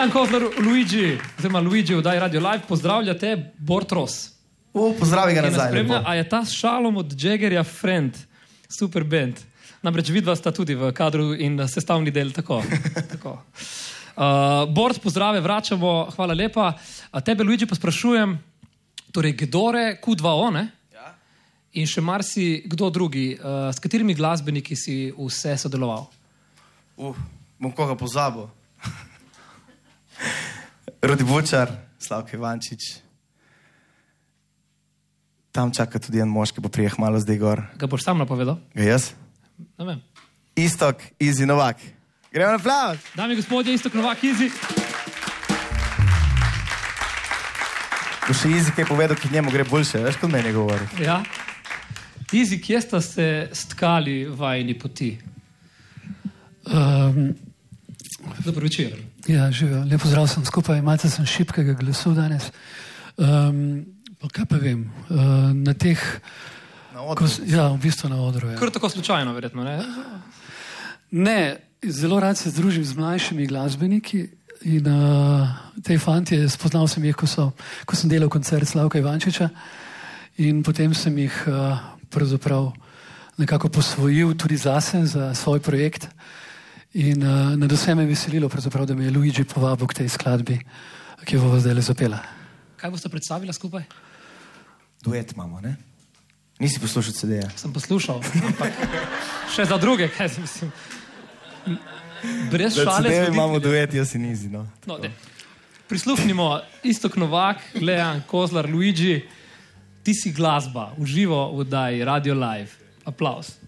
Leon 0.02 0.10
Kozlar, 0.10 0.42
Luigi, 0.58 1.18
oziroma 1.38 1.60
Luigi 1.60 1.94
v 1.94 1.98
oddaji 1.98 2.18
Radio 2.20 2.40
Live, 2.40 2.64
pozdravljate 2.68 3.52
Bortros. 3.58 4.32
U, 4.74 4.94
pozdravi 4.98 5.34
ga 5.34 5.40
ki 5.40 5.46
nas 5.46 5.54
nazaj. 5.54 5.68
spremlja. 5.70 6.00
A 6.06 6.14
je 6.14 6.24
ta 6.28 6.40
šalom 6.44 6.96
od 6.96 7.12
Jaggerja 7.22 7.62
Friend, 7.62 8.16
super 8.66 9.04
band. 9.04 9.38
Namreč 9.82 10.10
vidva 10.10 10.34
sta 10.34 10.50
tudi 10.50 10.74
v 10.74 10.90
kadru 10.90 11.36
in 11.38 11.54
sestavni 11.68 12.10
del. 12.10 12.32
Tako, 12.34 12.58
tako. 13.14 13.36
Uh, 13.38 14.66
Bord, 14.74 14.98
pozdrave, 14.98 15.38
vračamo, 15.40 16.10
hvala 16.16 16.34
lepa. 16.34 16.72
A 17.12 17.20
tebe, 17.20 17.46
Luigi, 17.46 17.68
pa 17.70 17.78
sprašujem, 17.78 18.34
torej, 19.14 19.36
kdore, 19.44 20.00
Q2O, 20.02 20.50
ne? 20.50 20.64
Ja. 20.90 21.14
In 21.78 21.86
še 21.86 22.02
marsi 22.02 22.64
kdo 22.66 22.90
drugi, 22.90 23.36
uh, 23.38 23.70
s 23.70 23.78
katerimi 23.78 24.18
glasbeniki 24.18 24.74
si 24.74 25.14
vse 25.14 25.54
sodeloval? 25.62 26.10
Uh, 26.98 27.14
bom 27.62 27.70
koga 27.70 27.94
pozabil. 27.94 28.50
Rudi 31.02 31.24
Bučar, 31.24 31.72
Slavke 31.98 32.37
Ivančič. 32.37 33.02
Tam 35.52 35.72
čaka 35.74 35.98
tudi 35.98 36.22
en 36.22 36.30
moški, 36.32 36.62
bo 36.64 36.70
prijeh 36.72 36.94
malo 36.98 37.20
zdaj 37.20 37.38
gor. 37.38 37.62
Ga 37.76 37.87
boš 37.87 38.06
sam 38.06 38.22
napovedal? 38.22 38.56
Ga 38.74 38.87
jaz? 38.87 39.12
Ne 39.78 39.85
vem. 39.85 40.00
Istok, 40.56 41.02
Izi 41.20 41.46
Novak. 41.46 41.82
Gremo 42.32 42.54
na 42.54 42.58
plav. 42.58 42.96
Dame 43.14 43.35
in 43.35 43.40
gospodje, 43.40 43.74
isto 43.74 43.90
Novak 43.94 44.24
Izi. 44.24 44.48
Bo 48.24 48.35
še 48.38 48.48
Izi 48.54 48.72
kaj 48.72 48.88
povedal, 48.88 49.18
ki 49.18 49.32
njemu 49.32 49.52
gre 49.52 49.66
boljše, 49.68 50.00
veš, 50.06 50.16
kot 50.22 50.32
meni 50.32 50.54
govori. 50.54 50.87
Ja. 51.02 51.20
Izi, 52.32 52.56
kje 52.62 52.80
sta 52.80 53.00
se 53.04 53.26
stkali 53.52 54.24
vajni 54.24 54.78
poti? 54.78 55.18
Um, 56.64 57.35
Dobro 58.44 58.62
večer. 58.62 58.96
Ja, 59.26 59.50
živijo. 59.50 59.85
Lepo 59.85 60.08
zdrav 60.08 60.26
sem 60.26 60.44
skupaj, 60.44 60.78
imate 60.78 61.11
sem 61.11 61.26
šipkega 61.26 61.72
glasu 61.74 62.14
danes. 62.14 62.50
Um, 63.16 63.85
pa 64.18 64.28
kaj 64.28 64.46
pa 64.46 64.56
vem, 64.56 64.87
uh, 65.08 65.16
na 65.52 65.74
teh, 65.74 65.98
Na 66.92 67.00
ko, 67.00 67.12
odru. 67.12 67.26
s- 67.26 67.42
ja, 67.44 67.68
v 67.68 67.78
bistvu 67.78 68.08
na 68.08 68.16
odru. 68.18 68.48
Ja. 68.48 68.56
Kar 68.56 68.70
tako 68.70 68.88
slučajno, 68.88 69.32
verjetno. 69.32 69.64
Ne? 69.64 69.78
Ne, 71.11 71.40
zelo 71.82 72.20
rad 72.20 72.38
se 72.38 72.50
družim 72.50 72.85
z 72.85 72.94
mlajšimi 72.94 73.46
glasbeniki. 73.46 74.28
In 74.62 74.87
uh, 74.87 75.48
te 75.82 75.98
fantje, 75.98 76.38
spoznal 76.48 76.87
sem 76.87 77.02
jih, 77.02 77.16
ko, 77.16 77.26
so, 77.26 77.50
ko 77.85 77.96
sem 77.98 78.06
delal 78.06 78.30
koncert 78.30 78.62
Slavka 78.62 78.98
Ivančiča, 78.98 79.48
in 80.38 80.62
potem 80.62 80.94
sem 80.94 81.16
jih 81.18 81.35
uh, 81.50 81.80
pravzaprav 82.08 82.70
nekako 83.42 83.68
posvojil 83.68 84.37
tudi 84.38 84.54
zase, 84.56 85.02
za 85.06 85.35
svoj 85.35 85.58
projekt. 85.61 86.06
In 86.92 87.22
uh, 87.24 87.55
nad 87.57 87.72
vsem 87.72 87.96
me 87.96 88.02
je 88.02 88.09
veselilo, 88.09 88.50
da 88.87 88.94
me 88.94 89.05
je 89.05 89.11
Luigi 89.11 89.44
povabil 89.44 89.87
k 89.87 89.94
tej 89.94 90.09
skladbi, 90.09 90.59
ki 91.24 91.37
jo 91.37 91.40
bomo 91.40 91.61
zdaj 91.61 91.74
le 91.74 91.83
zapela. 91.83 92.18
Kaj 92.76 92.90
boste 92.90 93.09
predstavili 93.09 93.52
skupaj? 93.52 93.83
Duet 95.00 95.33
imamo, 95.33 95.61
ne? 95.61 95.76
Nisi 96.61 96.81
poslušal 96.81 97.12
CD-ja. 97.12 97.48
Sem 97.57 97.72
poslušal, 97.72 98.20
ampak 98.20 98.76
še 99.55 99.64
za 99.64 99.78
druge, 99.81 100.11
kaj 100.12 100.28
si 100.28 100.44
mislim. 100.44 100.70
Brez 102.52 102.76
šale. 102.76 103.09
Z 103.09 103.33
imamo 103.33 103.59
duet, 103.59 103.94
jaz 103.94 104.12
si 104.12 104.20
nizi. 104.20 104.52
No. 104.52 104.66
No, 104.87 105.00
daj. 105.00 105.11
Prisluhnimo 105.88 106.61
Istok 106.85 107.16
Novak, 107.16 107.64
Lejan 107.81 108.20
Kozlar, 108.28 108.68
Luigi, 108.68 109.24
ti 110.05 110.12
si 110.12 110.33
glasba, 110.33 110.92
uživo 111.00 111.57
v 111.57 111.64
oddaji 111.64 112.05
Radio 112.05 112.37
Live. 112.37 112.76
Aplaus. 113.09 113.62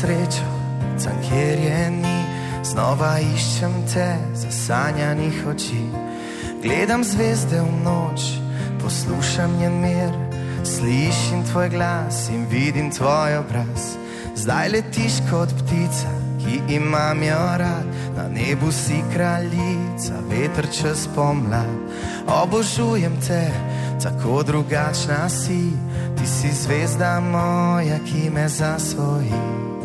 Srečo, 0.00 0.46
tam 1.04 1.16
kjer 1.28 1.58
je 1.58 1.90
ni, 1.90 2.18
znova 2.64 3.18
iščem 3.18 3.72
te 3.92 4.08
zasanjanih 4.34 5.46
oči. 5.50 5.82
Gledam 6.62 7.04
zvezde 7.04 7.60
v 7.60 7.72
noč, 7.84 8.28
poslušam 8.82 9.56
njen 9.58 9.80
mir, 9.82 10.12
slišim 10.64 11.42
tvoj 11.50 11.68
glas 11.68 12.28
in 12.30 12.46
vidim 12.50 12.90
tvoj 12.90 13.38
obraz. 13.42 13.94
Zdaj 14.36 14.68
letiš 14.68 15.18
kot 15.30 15.50
ptica, 15.62 16.12
ki 16.38 16.60
imam 16.74 17.22
jo 17.22 17.46
rad, 17.58 17.88
na 18.16 18.28
nebu 18.28 18.70
si 18.72 19.02
kraljica, 19.14 20.20
veter 20.30 20.70
čez 20.70 21.08
pomlad. 21.14 21.74
Obožujem 22.42 23.18
te, 23.26 23.50
tako 24.02 24.42
drugačna 24.42 25.26
si, 25.28 25.72
ti 26.18 26.26
si 26.26 26.54
zvezda 26.54 27.18
moja, 27.20 27.98
ki 28.06 28.30
me 28.30 28.48
zasvoji. 28.48 29.77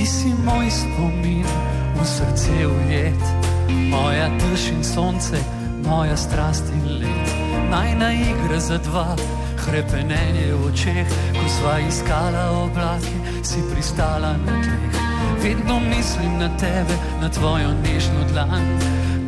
Ti 0.00 0.06
si 0.06 0.32
moj 0.32 0.64
spomin, 0.72 1.44
v 1.92 2.00
srce 2.08 2.64
ujet, 2.64 3.24
moja 3.68 4.32
drž 4.40 4.72
in 4.72 4.80
sonce, 4.80 5.36
moja 5.84 6.16
strast 6.16 6.64
in 6.72 7.04
let. 7.04 7.28
Najna 7.68 8.08
igra 8.12 8.56
za 8.56 8.80
dva, 8.80 9.12
hrepenenje 9.60 10.56
v 10.56 10.72
očeh, 10.72 11.04
ko 11.36 11.44
sva 11.52 11.84
iskala 11.84 12.64
oblake, 12.64 13.12
si 13.44 13.60
pristala 13.68 14.40
na 14.40 14.56
tleh. 14.64 14.96
Vedno 15.44 15.76
mislim 15.84 16.32
na 16.40 16.48
tebe, 16.56 16.96
na 17.20 17.28
tvojo 17.28 17.68
nežno 17.84 18.24
dlan, 18.32 18.64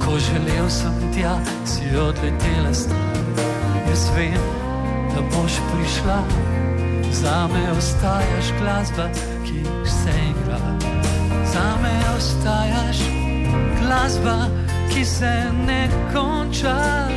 ko 0.00 0.16
želel 0.16 0.72
sem 0.72 0.96
tja, 1.12 1.36
si 1.68 1.84
odletela 2.00 2.72
stran. 2.72 3.28
Jaz 3.92 4.08
vem, 4.16 4.40
da 5.12 5.20
boš 5.36 5.52
prišla. 5.68 6.18
Za 7.12 7.44
me 7.52 7.76
ostajaš 7.76 8.46
glasba, 8.56 9.12
ki 9.44 9.68
se 9.84 10.16
igra. 10.32 10.41
Za 11.52 11.76
me 11.82 12.16
ostajaš 12.16 12.98
glasba, 13.80 14.46
ki 14.94 15.04
se 15.04 15.44
ne 15.66 15.88
konča. 16.12 17.08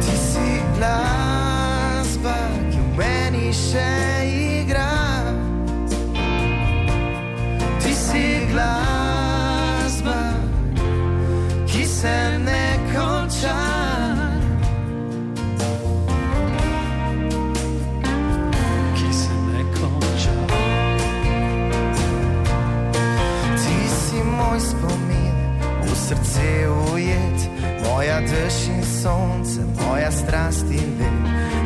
Ti 0.00 0.16
si 0.16 0.62
glasba, 0.76 2.36
ki 2.72 2.78
v 2.78 2.98
meni 2.98 3.52
še 3.52 3.90
igra. 4.26 4.90
Ti 7.82 7.94
si 7.94 8.26
glasba, 8.50 10.20
ki 11.66 11.86
se 11.86 12.38
ne 12.38 12.64
konča. 12.94 13.71
Spomin, 24.82 25.36
v 25.82 25.94
srce 25.94 26.66
ujet, 26.90 27.40
moja 27.86 28.18
dež 28.20 28.66
in 28.68 28.82
sonce, 28.82 29.62
moja 29.78 30.10
strast 30.10 30.66
in 30.70 30.98
ven. 30.98 31.18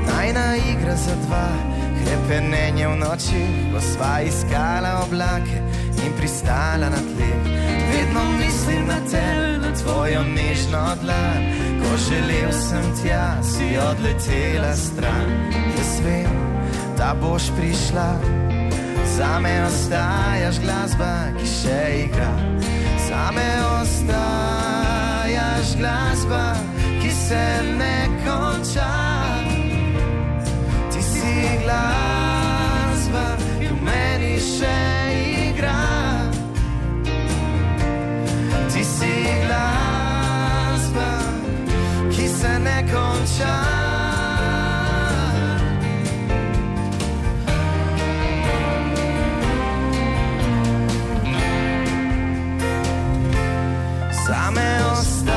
Najna 0.06 0.56
igra 0.56 0.96
za 0.96 1.16
dva, 1.24 1.48
krepenenje 2.04 2.88
v 2.88 2.96
noči, 3.00 3.44
ko 3.72 3.80
sva 3.80 4.20
iskala 4.20 5.00
oblake 5.08 5.56
in 6.04 6.12
pristala 6.20 6.92
na 6.92 7.00
tleh. 7.00 7.40
Vedno 7.88 8.22
mislim 8.36 8.86
na 8.86 9.00
tebe, 9.08 9.64
na 9.64 9.70
tvojo 9.72 10.20
nežno 10.36 10.84
dlan, 11.00 11.40
ko 11.80 11.90
želel 11.96 12.52
sem 12.52 12.84
tja, 13.00 13.40
si 13.40 13.78
odletela 13.80 14.76
stran. 14.76 15.28
Jaz 15.76 15.92
vem, 16.04 16.36
da 16.98 17.16
boš 17.16 17.48
prišla. 17.56 18.20
Za 19.16 19.40
me 19.40 19.64
ostajaš 19.64 20.60
glasba, 20.60 21.32
ki 21.40 21.46
še 21.48 21.80
igra. 22.04 22.75
Za 23.16 23.30
me 23.32 23.50
ostajaš 23.80 25.66
glasba, 25.76 26.54
ki 27.02 27.10
se 27.10 27.62
ne 27.78 28.08
konča. 28.24 28.92
Ti 30.92 31.02
si 31.02 31.34
glasba, 31.64 33.36
ki 33.60 33.66
v 33.66 33.82
meni 33.84 34.36
še 34.40 34.78
igra. 35.48 35.80
Ti 38.72 38.84
si 38.84 39.14
glasba, 39.46 41.10
ki 42.12 42.28
se 42.28 42.58
ne 42.58 42.78
konča. 42.92 43.75
Same 54.26 54.78
ostajaš 54.92 55.35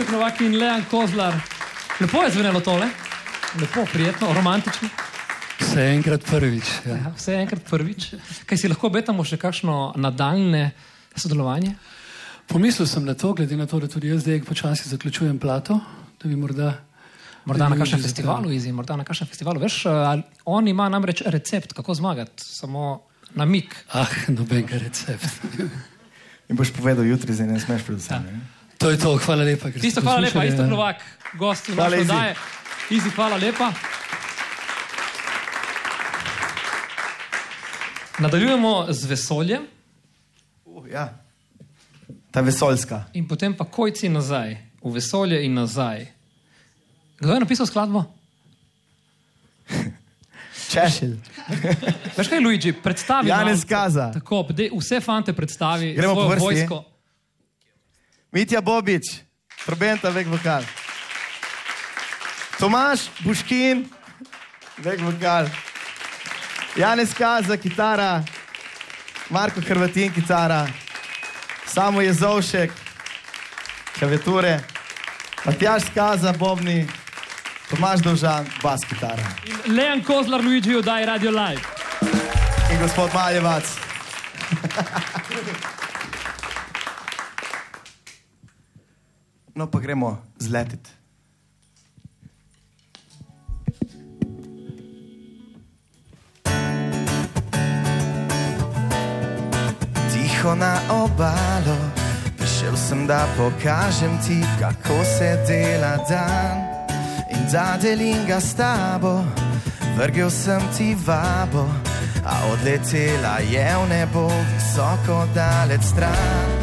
Istok 0.00 0.16
Novak 0.16 0.40
in 0.40 0.56
Lejan 0.56 0.84
Kozlar. 0.88 1.34
Lepo 2.00 2.22
je 2.24 2.30
zvenelo 2.32 2.60
tole, 2.64 2.86
lepo, 3.60 3.82
prijetno, 3.92 4.32
romantično. 4.32 4.88
Vse 5.60 5.82
enkrat 5.92 6.22
prvič. 6.24 6.68
Ja. 6.88 6.94
Ja, 6.96 7.10
vse 7.12 7.34
enkrat 7.36 7.66
prvič. 7.68 8.06
Kaj 8.48 8.62
si 8.62 8.70
lahko 8.72 8.88
obetamo 8.88 9.20
še 9.28 9.36
kakšno 9.36 9.74
nadaljne 10.00 10.70
sodelovanje? 11.12 11.74
Pomislil 12.48 12.88
sem 12.88 13.04
na 13.04 13.12
to, 13.12 13.34
glede 13.36 13.58
na 13.60 13.66
to, 13.68 13.76
da 13.82 13.90
tudi 13.92 14.08
jaz 14.08 14.22
zdaj 14.24 14.40
počasi 14.48 14.88
zaključujem 14.88 15.36
plato, 15.36 15.76
da 16.16 16.30
bi 16.32 16.38
morda. 16.38 16.70
Morda 17.44 17.68
na 17.68 17.76
kakšnem 17.76 18.00
festivalu, 18.00 18.54
izi, 18.56 18.72
morda 18.72 18.96
na 18.96 19.04
kakšnem 19.04 19.28
festivalu. 19.28 19.60
Veš, 19.60 19.82
ali- 19.84 20.24
on 20.48 20.68
ima 20.68 20.86
namreč 20.88 21.20
recept, 21.28 21.74
kako 21.76 21.98
zmagati, 22.00 22.40
samo 22.40 23.02
na 23.36 23.44
mik. 23.44 23.76
Ah, 23.92 24.08
nobenega 24.32 24.80
recepta. 24.80 25.68
In 26.48 26.56
boš 26.56 26.72
povedal 26.72 27.04
jutri, 27.04 27.36
zdaj 27.36 27.52
ne 27.52 27.60
smeš 27.60 27.84
predvsem. 27.84 28.24
Ja. 28.24 28.38
ne? 28.38 28.59
To 28.80 28.90
je 28.90 28.96
to, 28.96 29.16
hvala 29.18 29.44
lepa. 29.44 29.68
ker 29.68 29.76
ste 29.76 29.86
Isto, 29.86 30.00
hvala 30.00 30.20
lepa, 30.20 30.40
isto 30.44 30.62
ja. 30.62 30.68
Novak, 30.68 31.04
gost 31.36 31.68
v 31.68 31.76
naši 31.76 31.96
Izzy. 31.96 32.00
oddaji. 32.02 32.34
Izi, 32.90 33.10
hvala 33.10 33.36
lepa. 33.36 33.68
Nadaljujemo 38.18 38.86
z 38.88 39.04
vesoljem 39.04 39.62
Uh, 40.64 40.86
ja. 40.88 41.18
Ta 42.30 42.40
vesoljska. 42.40 43.04
in 43.12 43.28
potem 43.28 43.54
pa 43.54 43.64
kojci 43.64 44.08
nazaj 44.08 44.56
v 44.80 44.92
vesolje 44.92 45.44
in 45.44 45.54
nazaj. 45.54 46.06
Kdo 47.18 47.32
je 47.32 47.40
napisal 47.40 47.66
skladbo? 47.66 48.04
Češelj. 50.70 51.18
Veš 52.16 52.28
kaj, 52.28 52.40
Luigi, 52.40 52.72
predstavi. 52.72 53.28
Janez 53.28 53.60
nam- 53.60 53.68
Gaza. 53.68 54.12
Tako, 54.12 54.46
vse 54.72 55.00
fante 55.00 55.32
predstavi. 55.32 55.92
Gremo 55.94 56.14
po 56.14 56.28
vrsti? 56.28 56.44
Vojsko. 56.44 56.89
Mitja 58.32 58.60
Bobič, 58.62 59.26
trobenta, 59.66 60.10
vek 60.10 60.28
vokal. 60.30 60.62
Tomaš 62.62 63.10
Buškin, 63.26 63.82
vek 64.78 65.00
vokal. 65.02 65.50
Janez 66.78 67.10
Kaza, 67.14 67.56
kitara. 67.56 68.22
Marko 69.30 69.60
Hrvatin, 69.60 70.12
kitara. 70.14 70.66
Samo 71.66 72.00
Jezovšek, 72.00 72.70
klaviature. 73.98 74.60
Matjaš 75.44 75.90
Skaza, 75.90 76.32
bobni. 76.32 76.86
Tomaš 77.70 78.00
Dovžan, 78.00 78.46
bas 78.62 78.80
kitara. 78.86 79.26
Lejan 79.66 80.04
Kozlar, 80.06 80.40
Luigi, 80.40 80.76
oddaj 80.76 81.06
Radio 81.06 81.30
Live. 81.30 81.62
In 82.70 82.78
gospod 82.78 83.10
Maljevac. 83.14 83.64
No, 89.60 89.66
pa 89.66 89.78
gremo 89.78 90.18
zletiti. 90.38 90.90
Tiho 100.12 100.54
na 100.56 100.80
obalo, 100.88 101.76
prišel 102.40 102.76
sem, 102.76 103.04
da 103.06 103.28
pokažem 103.36 104.16
ti, 104.24 104.40
kako 104.56 105.04
se 105.04 105.44
dela 105.44 106.00
dan 106.08 106.64
in 107.28 107.44
da 107.52 107.76
delim 107.82 108.24
ga 108.24 108.40
s 108.40 108.56
tabo. 108.56 109.20
Vrgel 110.00 110.30
sem 110.30 110.62
ti 110.72 110.96
vabo, 111.06 111.68
a 112.24 112.48
odletela 112.48 113.44
je 113.44 113.68
v 113.76 113.88
nebo, 113.92 114.24
visoko 114.56 115.28
daleč 115.36 115.84
stran. 115.84 116.59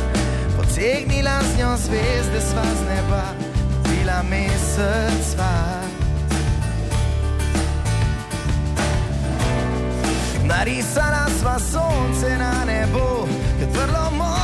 Potegnila 0.77 1.41
z 1.41 1.57
njo 1.59 1.77
zvezde 1.77 2.41
sva 2.41 2.61
z 2.61 2.81
neba, 2.89 3.23
bila 3.89 4.23
mesec 4.23 5.25
sva. 5.33 5.81
Narisala 10.45 11.25
sva 11.39 11.59
sonce 11.59 12.37
na 12.37 12.65
nebo, 12.65 13.27
kad 13.59 13.69
vrlo 13.73 14.11
moje 14.17 14.36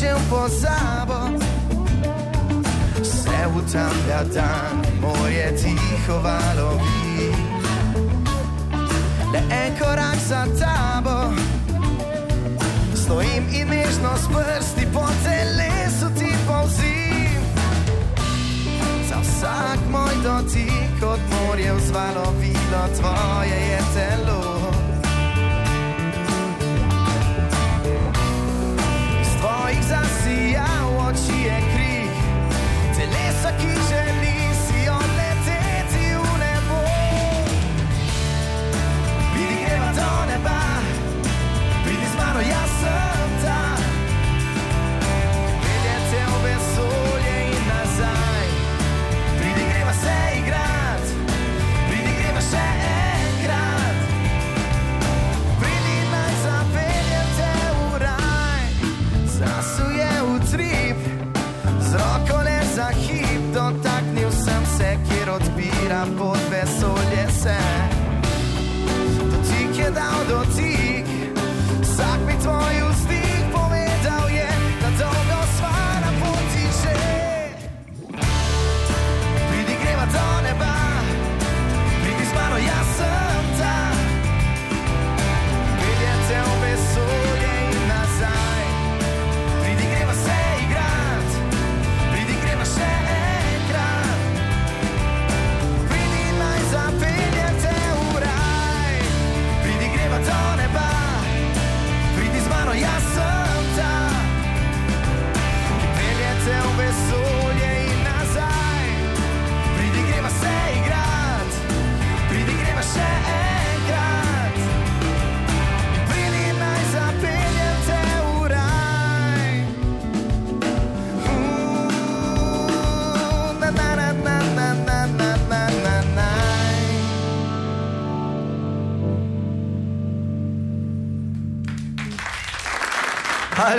się 0.00 0.14
po 0.30 0.48
zabot 0.48 1.44
Seł 3.02 3.52
tam 3.72 3.94
gadan 4.08 4.76
moje 5.00 5.52
ticho 5.52 6.20
walowi 6.20 7.32
Leko 9.32 9.94
rak 9.94 10.16
za 10.28 10.44
tabo. 10.60 11.30
Stojim 12.94 13.44
i 13.52 13.64
nežno 13.64 14.16
s 14.16 14.26
prsti 14.26 14.86
po 14.92 15.06
telesu 15.24 16.06
ti 16.18 16.30
polzim 16.48 17.42
Za 19.08 19.20
vsak 19.20 19.80
moj 19.90 20.14
dotik 20.22 21.02
od 21.02 21.20
morje 21.30 21.72
vzvalovilo 21.74 22.82
tvoje 22.96 23.60
je 23.70 23.80
telo. 23.94 24.59
Mooi 29.70 29.82
o 29.90 29.94
asi, 29.94 30.48
ja, 30.48 30.66
wat 30.96 31.26
je 31.26 31.58
kreeg. 31.74 32.14
Te 32.94 33.06
lees 33.06 33.50
ik 33.50 34.09
sad. 67.40 67.79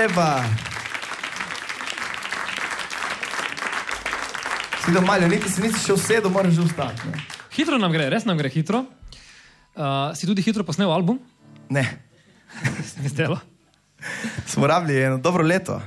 Lepa. 0.01 0.41
Si 4.81 4.89
doma, 4.91 5.17
niti 5.21 5.45
si 5.45 5.61
nisi 5.61 5.77
še 5.77 5.93
usedel, 5.93 6.31
moraš 6.33 6.57
že 6.57 6.65
vstati. 6.65 7.05
ne? 7.11 7.21
Hitro 7.53 7.77
nam 7.77 7.93
gre, 7.93 8.09
res 8.09 8.25
nam 8.25 8.39
gre 8.39 8.49
hitro. 8.49 8.85
Uh, 9.77 10.09
si 10.17 10.25
tudi 10.25 10.41
hitro 10.41 10.65
posnel 10.65 10.89
album, 10.91 11.19
Ne, 11.71 11.85
se 12.89 12.99
mi 12.99 13.07
zdelo. 13.07 13.37
smo 14.45 14.67
rabili 14.67 14.99
eno 15.03 15.17
dobro 15.17 15.43
leto. 15.43 15.77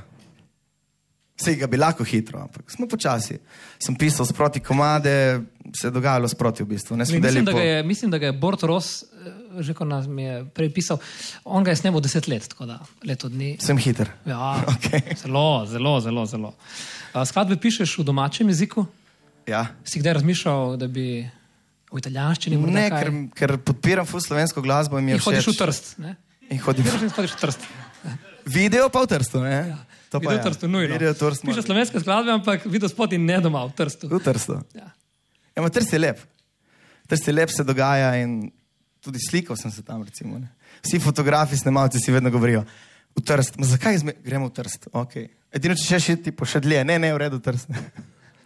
Vse 1.35 1.57
ga 1.59 1.67
bi 1.67 1.77
lahko 1.77 2.05
hitro, 2.07 2.39
ampak 2.39 2.71
smo 2.71 2.87
počasi. 2.87 3.35
Sem 3.79 3.95
pisal 3.99 4.23
sproti 4.25 4.61
komade, 4.63 5.41
se 5.75 5.87
je 5.87 5.91
dogajalo 5.91 6.27
sproti 6.31 6.63
v 6.63 6.69
bistvu. 6.69 6.95
Ne 6.95 7.03
Mislim 7.03 7.45
da, 7.45 7.51
po... 7.51 7.59
je, 7.59 7.83
mislim, 7.83 8.11
da 8.11 8.17
ga 8.17 8.29
je 8.31 8.35
Bort 8.39 8.63
Ross, 8.63 9.03
eh, 9.03 9.59
že 9.59 9.73
ko 9.75 9.85
nam 9.85 10.19
je 10.19 10.45
prej 10.55 10.71
pisal, 10.71 11.01
on 11.43 11.63
ga 11.63 11.75
je 11.75 11.81
snemal 11.83 11.99
deset 11.99 12.27
let, 12.31 12.47
tako 12.47 12.69
da 12.69 12.79
leto 13.03 13.29
dni. 13.29 13.57
Sem 13.59 13.77
hiter. 13.77 14.11
Ja, 14.25 14.55
Okej. 14.75 15.17
zelo, 15.19 15.65
zelo, 15.67 15.99
zelo. 15.99 16.25
zelo. 16.25 16.53
Skladbe 17.25 17.59
pišeš 17.59 17.97
v 17.99 18.07
domačem 18.07 18.47
jeziku? 18.47 18.85
Ja. 19.47 19.67
Si 19.83 19.99
kdaj 19.99 20.21
razmišljal, 20.21 20.77
da 20.79 20.87
bi 20.87 21.27
v 21.91 21.99
italijanščini 21.99 22.57
morda 22.59 22.79
Ne, 22.79 22.87
ker, 22.91 23.11
ker 23.35 23.57
podpiram 23.59 24.07
ful 24.07 24.23
slovensko 24.23 24.63
glasbo 24.63 24.99
in 24.99 25.05
mi 25.05 25.13
je 25.13 25.19
In 25.19 25.25
hodiš 25.27 25.51
v 25.51 25.51
všeč. 25.51 25.59
Trst. 25.61 25.91
Ne? 25.99 26.15
In. 26.49 26.63
Hodiš 26.63 26.95
in 27.01 27.11
hodiš 27.11 27.35
v 27.35 27.43
Trst. 27.43 27.67
Video 28.45 28.89
pa 28.93 29.03
v 29.03 29.09
Trstu, 29.09 29.41
ne? 29.41 29.75
To 30.09 30.19
pa 30.19 30.29
Video 30.29 30.37
ja. 30.37 30.41
v 30.41 30.45
Trstu, 30.49 30.67
nujno. 30.67 30.93
Video 30.93 31.13
v 31.13 31.17
Trstu 31.17 31.47
Piše 31.49 31.63
slovenske 31.65 31.99
skladbe, 31.99 32.31
ampak 32.31 32.65
video 32.69 32.89
spot 32.91 33.15
in 33.17 33.25
ne 33.25 33.39
doma 33.41 33.65
v 33.65 33.73
Trstu. 33.77 34.09
V 34.11 34.21
Trstu. 34.21 34.59
Ja. 34.77 34.91
Ja, 35.55 35.63
ma 35.63 35.69
Trst 35.69 35.93
je 35.93 35.99
lep. 35.99 36.19
Trst 37.07 37.27
je 37.27 37.33
lep, 37.33 37.49
se 37.49 37.63
dogaja 37.63 38.15
in 38.19 38.51
tudi 39.01 39.21
slikal 39.21 39.57
sem 39.57 39.71
se 39.71 39.83
tam. 39.83 40.03
Recimo, 40.03 40.39
ne. 40.39 40.51
Vsi 40.83 40.99
fotografi, 40.99 41.57
snemalci 41.57 41.99
si 41.99 42.11
vedno 42.11 42.29
govorijo, 42.29 42.65
v 43.15 43.23
Trst. 43.23 43.57
Ma 43.57 43.65
zakaj 43.65 43.95
izme... 43.95 44.15
gremo 44.23 44.49
v 44.51 44.55
Trst? 44.59 44.89
Okay. 44.91 45.29
Edino, 45.55 45.77
če 45.79 45.95
še 45.95 45.99
šiti, 46.09 46.35
pa 46.35 46.47
še 46.49 46.59
dlje. 46.59 46.83
Ne, 46.83 46.99
ne, 46.99 47.13
v 47.15 47.21
redu, 47.23 47.39
Trst. 47.39 47.71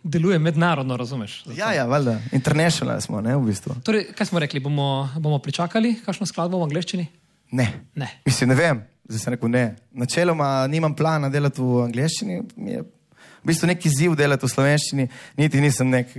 Deluje 0.04 0.40
mednarodno, 0.40 0.96
razumeš? 0.96 1.42
Zato. 1.44 1.58
ja, 1.58 1.74
ja, 1.76 1.84
valjda. 1.90 2.20
International 2.32 3.02
smo, 3.04 3.20
ne, 3.22 3.36
v 3.36 3.50
bistvu. 3.50 3.76
Torej, 3.84 4.14
kaj 4.16 4.30
smo 4.30 4.40
rekli, 4.40 4.62
bomo, 4.64 5.10
bomo 5.20 5.42
pričakali 5.44 5.98
kakšno 6.06 6.30
skladbo 6.30 6.62
v 6.62 6.70
angleščini? 6.70 7.08
Ne. 7.52 7.68
Ne. 7.96 8.08
Mislim, 8.26 8.50
ne 8.50 8.56
vem, 8.56 8.82
zdaj 9.10 9.20
sem 9.24 9.34
rekel 9.34 9.50
ne. 9.50 9.64
Načeloma 9.92 10.68
nimam 10.68 10.94
plana 10.96 11.30
delati 11.30 11.62
v 11.62 11.84
angleščini. 11.88 12.42
Mi 12.56 12.72
je 12.76 12.84
v 12.84 13.48
bistvu 13.50 13.68
neki 13.72 13.90
ziv 13.90 14.16
delati 14.20 14.46
v 14.46 14.52
slovenščini, 14.52 15.08
niti 15.40 15.62
nisem 15.64 15.90
nek 15.90 16.12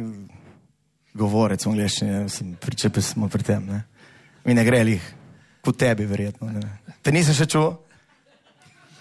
govorec 1.14 1.64
v 1.66 1.70
angleščini, 1.74 2.24
sem 2.32 2.54
pričepil 2.60 3.02
smo 3.04 3.28
pri 3.28 3.46
tem. 3.46 3.66
Ne. 3.66 3.82
Mi 4.46 4.54
ne 4.56 4.64
gre 4.64 4.82
lih, 4.86 5.06
kot 5.62 5.78
tebi, 5.78 6.06
verjetno. 6.08 6.50
Ne. 6.54 6.64
Te 7.02 7.12
nisem 7.14 7.36
še 7.36 7.46
čuval. 7.50 7.76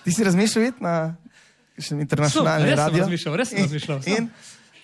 Ti 0.03 0.13
si 0.15 0.23
razmišljal 0.23 0.69
iti 0.69 0.83
na 0.83 0.95
internacionalni 1.79 2.65
res 2.69 2.75
sem 2.75 2.85
radio? 2.85 3.03
razmišljal, 3.05 3.35
res 3.39 3.49
sem 3.51 3.57
In- 3.57 3.67
razmišljal. 3.67 4.01
In? 4.15 4.29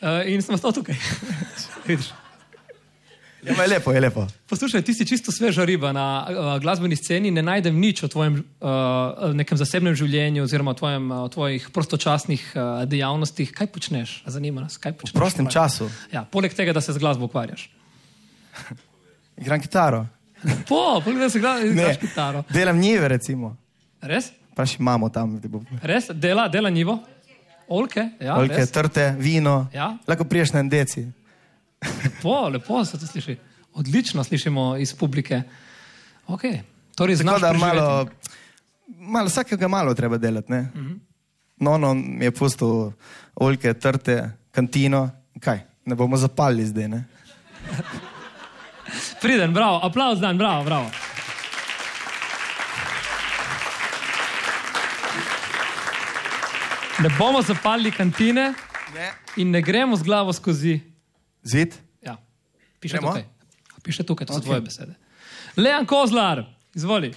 Uh, 0.01 0.21
in 0.29 0.41
sem 0.43 0.55
ostal 0.55 0.73
tukaj. 0.75 0.95
Ja, 3.45 3.53
je 3.55 3.67
lepo, 3.67 3.91
je 3.93 4.01
lepo. 4.01 4.23
Poslušaj, 4.49 4.81
ti 4.81 4.93
si 4.93 5.05
čisto 5.05 5.31
sveža 5.31 5.63
riba 5.63 5.91
na 5.91 6.05
uh, 6.21 6.29
glasbeni 6.57 6.95
sceni, 6.95 7.31
ne 7.31 7.41
najdem 7.41 7.77
nič 7.77 8.03
o 8.03 8.07
tvojem 8.07 8.39
uh, 8.41 8.69
nekem 9.33 9.57
zasebnem 9.57 9.93
življenju 9.95 10.43
oziroma 10.43 10.71
o, 10.71 10.73
tvojem, 10.73 11.05
uh, 11.11 11.29
tvojih 11.29 11.69
prostočasnih 11.69 12.41
uh, 12.55 12.83
dejavnostih. 12.83 13.51
Kaj 13.51 13.67
počneš? 13.67 14.23
Zanima 14.25 14.65
nas, 14.65 14.77
kaj 14.77 14.93
počneš. 14.97 15.13
V 15.13 15.19
prostem 15.19 15.45
času 15.47 15.89
Ja, 16.11 16.25
poleg 16.25 16.53
tega, 16.57 16.73
da 16.73 16.81
se 16.81 16.93
z 16.93 16.97
glasbo 16.97 17.25
ukvarjaš. 17.29 17.69
igram 19.41 19.61
kitaro. 19.61 20.05
Po, 20.69 21.01
poleg 21.01 21.17
tega, 21.17 21.25
da 21.25 21.29
se 21.29 21.39
gra- 21.39 21.59
igraš 21.65 21.97
kitaro. 21.97 22.43
Delam 22.49 22.77
njive, 22.79 23.07
recimo. 23.07 23.55
Res? 24.01 24.31
Pa 24.55 24.65
še 24.65 24.77
imamo 24.79 25.09
tam. 25.09 25.37
Res? 25.81 26.09
Dela, 26.13 26.47
dela 26.47 26.69
njivo? 26.69 26.99
Olke? 27.67 28.09
Ja, 28.21 28.37
Oljke, 28.37 28.61
res? 28.61 28.71
trte, 28.71 29.15
vino. 29.19 29.67
Ja. 29.73 29.97
Lahko 30.07 30.23
priješ 30.29 30.53
na 30.53 30.59
en 30.61 30.69
deci. 30.69 31.05
Lepo, 32.03 32.49
lepo 32.49 32.86
se 32.86 32.99
to 32.99 33.07
sliši. 33.07 33.38
Odlično 33.73 34.23
slišimo 34.23 34.77
iz 34.77 34.93
publike. 34.93 35.41
Okay. 36.27 36.59
Torej, 36.95 37.17
Tako 37.17 37.39
da 37.39 37.53
malo, 37.53 38.07
malo, 38.89 39.27
vsakega 39.27 39.67
malo 39.67 39.93
treba 39.93 40.17
delati. 40.17 40.53
Uh 40.53 40.57
Mhm. 40.57 40.88
-huh. 40.88 40.99
No, 41.57 41.77
no, 41.77 41.93
je 42.21 42.31
pustil 42.31 42.91
oljke, 43.36 43.73
trte, 43.73 44.31
kantino. 44.51 45.09
Kaj? 45.39 45.59
Ne 45.86 45.95
bomo 45.95 46.17
zapali 46.17 46.65
zdaj, 46.65 46.88
ne? 46.88 47.03
Priden, 49.21 49.53
bravo, 49.53 49.79
aplauz 49.83 50.19
dan, 50.19 50.38
bravo, 50.38 50.63
bravo. 50.63 50.89
Ne 56.99 57.09
bomo 57.19 57.41
zapalili 57.41 57.91
kantine 57.91 58.53
Ne. 58.93 59.11
in 59.36 59.51
ne 59.51 59.61
gremo 59.61 59.95
z 59.95 60.03
glavo 60.03 60.33
skozi. 60.33 60.79
Zid? 61.45 61.73
Ja. 62.01 62.17
Piše 62.79 62.97
Gremo? 62.97 63.07
tukaj. 63.07 63.23
Piše 63.83 64.03
tukaj, 64.03 64.27
to 64.27 64.33
so 64.33 64.39
Okej. 64.39 64.45
tvoje 64.45 64.61
besede. 64.61 64.93
Lejan 65.57 65.85
Kozlar, 65.85 66.43
izvoli. 66.75 67.13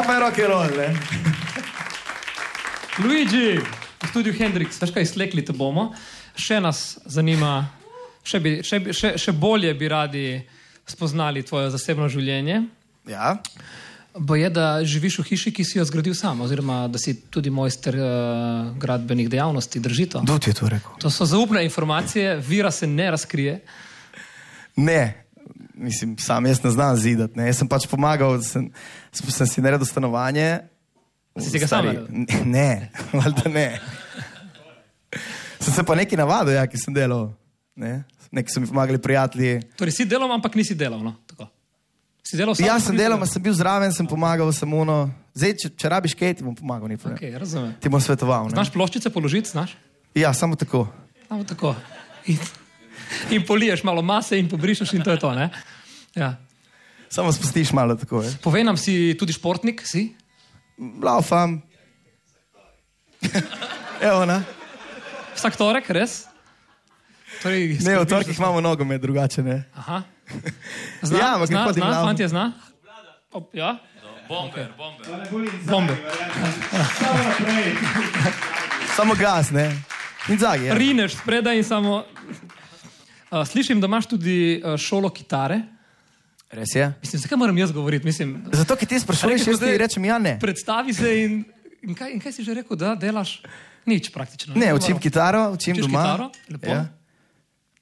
Ta 0.00 0.06
pa 0.06 0.14
je 0.14 0.20
rock 0.20 0.38
and 0.38 0.48
roll, 0.48 0.76
ne? 0.76 0.96
Luigi, 3.04 3.60
v 4.00 4.08
studiu 4.08 4.32
Hendrix, 4.32 4.78
veš 4.80 4.94
kaj, 4.96 5.04
slekli 5.04 5.42
te 5.44 5.52
bomo. 5.52 5.90
Še 6.40 6.56
nas 6.64 6.96
zanima, 7.04 7.68
še, 8.24 8.40
bi, 8.40 8.52
še, 8.64 8.78
bi- 8.80 8.94
še, 8.96 9.10
še 9.20 9.34
bolje 9.36 9.74
bi 9.76 9.90
radi 9.92 10.24
spoznali 10.88 11.44
tvoje 11.44 11.68
zasebno 11.76 12.08
življenje. 12.08 12.62
Ja. 13.12 13.34
Bo 14.16 14.40
je, 14.40 14.48
da 14.48 14.80
živiš 14.80 15.20
v 15.20 15.26
hiši, 15.34 15.52
ki 15.52 15.68
si 15.68 15.76
jo 15.76 15.84
zgradil 15.84 16.16
sam, 16.16 16.40
oziroma 16.48 16.86
da 16.88 16.96
si 16.96 17.18
tudi 17.28 17.52
mojster 17.52 18.00
uh, 18.00 18.72
gradbenih 18.80 19.28
dejavnosti. 19.28 19.84
Drži 19.84 20.08
to? 20.16 20.24
Kdo 20.24 20.40
ti 20.40 20.48
je 20.54 20.62
to 20.62 20.72
rekel? 20.72 20.96
To 21.04 21.12
so 21.12 21.28
zaupne 21.28 21.60
informacije, 21.68 22.38
vira 22.40 22.72
se 22.72 22.88
ne 22.88 23.12
razkrije. 23.12 23.60
Ne, 24.80 25.28
mislim, 25.80 26.18
sam 26.18 26.46
jaz 26.46 26.62
ne 26.64 26.70
znam 26.70 26.96
zidati. 26.96 27.38
Ne. 27.38 27.48
Jaz 27.48 27.60
sem 27.62 27.68
pač 27.68 27.86
pomagal, 27.88 28.40
sem, 28.44 28.68
sem, 29.12 29.46
si 29.46 29.64
naredil 29.64 29.88
stanovanje. 29.88 30.60
Si 31.38 31.50
si 31.50 31.58
ga 31.62 31.68
sam? 31.70 31.88
Ne, 32.44 32.90
valjda 33.18 33.50
ne. 33.50 33.68
Sem 35.60 35.74
se 35.74 35.84
pa 35.86 35.96
nekaj 35.96 36.18
navadil, 36.20 36.56
ja, 36.56 36.66
ki 36.68 36.80
sem 36.80 36.94
delal. 36.94 37.30
Ne. 37.76 38.02
Neki 38.30 38.52
so 38.52 38.60
mi 38.62 38.68
pomagali 38.70 39.00
prijatelji. 39.02 39.60
Torej, 39.78 39.96
si 39.96 40.06
delal, 40.06 40.30
ampak 40.32 40.54
nisi 40.54 40.76
delal. 40.78 41.02
No? 41.04 41.16
Tako. 41.26 41.48
Si 42.22 42.38
delal 42.38 42.54
sam? 42.54 42.66
Ja, 42.66 42.76
ampak 42.76 42.86
sem 42.86 42.94
nisi 42.94 43.04
delal, 43.04 43.26
sem 43.26 43.42
bil 43.42 43.56
zraven, 43.58 43.94
sem 43.94 44.06
pomagal, 44.06 44.52
sem 44.54 44.74
uno. 44.74 45.02
Zdaj, 45.34 45.56
če, 45.62 45.70
če 45.78 45.90
rabiš 45.90 46.14
kaj, 46.18 46.36
ti 46.38 46.46
bom 46.46 46.54
pomagal. 46.54 46.92
Problem. 46.94 47.18
Okay, 47.18 47.34
razumem. 47.38 47.74
Ti 47.82 47.92
bom 47.92 48.02
svetoval. 48.02 48.50
Ne? 48.50 48.56
Znaš 48.58 48.72
ploščice 48.74 49.12
položiti, 49.14 49.50
znaš? 49.50 49.74
Ja, 50.14 50.32
samo 50.34 50.58
tako. 50.58 50.86
Samo 51.28 51.46
tako. 51.46 51.74
In, 52.30 52.38
in 53.30 53.46
poliješ 53.46 53.82
malo 53.82 54.02
mase 54.02 54.38
in 54.38 54.48
pobrišeš 54.48 54.92
in 54.92 55.02
to 55.02 55.10
je 55.10 55.18
to. 55.18 55.34
Ne? 55.34 55.50
Ja. 56.14 56.36
Samo 57.08 57.32
spustiš 57.32 57.72
malo 57.72 57.94
tako. 57.94 58.22
Je. 58.22 58.30
Povej 58.42 58.64
nam, 58.64 58.76
si 58.76 59.16
tudi 59.18 59.32
športnik, 59.32 59.82
si? 59.84 60.14
Laufam. 61.02 61.62
Evo, 64.10 64.24
ne? 64.24 64.42
Vsak 65.34 65.56
torek, 65.56 65.90
res? 65.90 66.24
Torej, 67.42 67.78
Ne, 67.80 67.98
v 67.98 68.04
torkih 68.06 68.36
imamo 68.38 68.60
nogomet 68.60 69.00
drugače. 69.00 69.42
Ne? 69.42 69.64
Aha. 69.76 70.02
Zna, 71.02 71.18
Ja, 71.20 71.28
ampak 71.34 71.48
zna, 71.48 71.72
zna, 71.72 71.86
na- 71.90 72.04
fantje 72.04 72.28
zna? 72.28 72.52
Op, 73.32 73.54
ja? 73.54 73.78
Bomber, 74.28 74.70
bomber. 74.78 75.06
Bombe. 75.66 75.94
Samo 78.96 79.14
gas, 79.14 79.50
ne. 79.50 79.74
In 80.28 80.38
zagi. 80.38 80.64
Ja. 80.70 80.74
Rineš 80.74 81.16
spredaj 81.18 81.56
in 81.56 81.64
samo. 81.64 82.04
Uh, 83.30 83.46
slišim, 83.46 83.78
da 83.80 83.86
imaš 83.86 84.06
tudi 84.10 84.58
uh, 84.64 84.74
šolo 84.76 85.10
kitare. 85.14 85.60
Res 86.50 86.72
je. 86.74 86.88
Mislim, 87.02 87.20
zakaj 87.22 87.38
moram 87.38 87.58
jaz 87.58 87.70
govoriti? 87.72 88.06
Mislim, 88.06 88.40
Zato, 88.52 88.74
ker 88.76 88.88
ti 88.88 88.98
sprašuješ, 88.98 89.46
jaz 89.46 89.60
ti 89.62 89.76
rečem, 89.78 90.04
ja, 90.04 90.18
ne. 90.18 90.32
predstavi 90.42 90.94
se 90.94 91.12
in, 91.22 91.44
in, 91.82 91.94
kaj, 91.94 92.10
in 92.10 92.18
kaj 92.20 92.32
si 92.32 92.42
že 92.44 92.54
rekel, 92.58 92.76
da 92.76 92.96
delaš? 92.98 93.36
Nič 93.86 94.10
praktično. 94.12 94.54
Ne, 94.58 94.72
učim 94.74 94.96
Dobro. 94.96 95.02
kitaro, 95.02 95.44
učim 95.54 95.78
Učiš 95.78 95.86
doma. 95.86 96.02
kitaro? 96.02 96.26
Lepo. 96.50 96.70
Ja. 96.70 96.82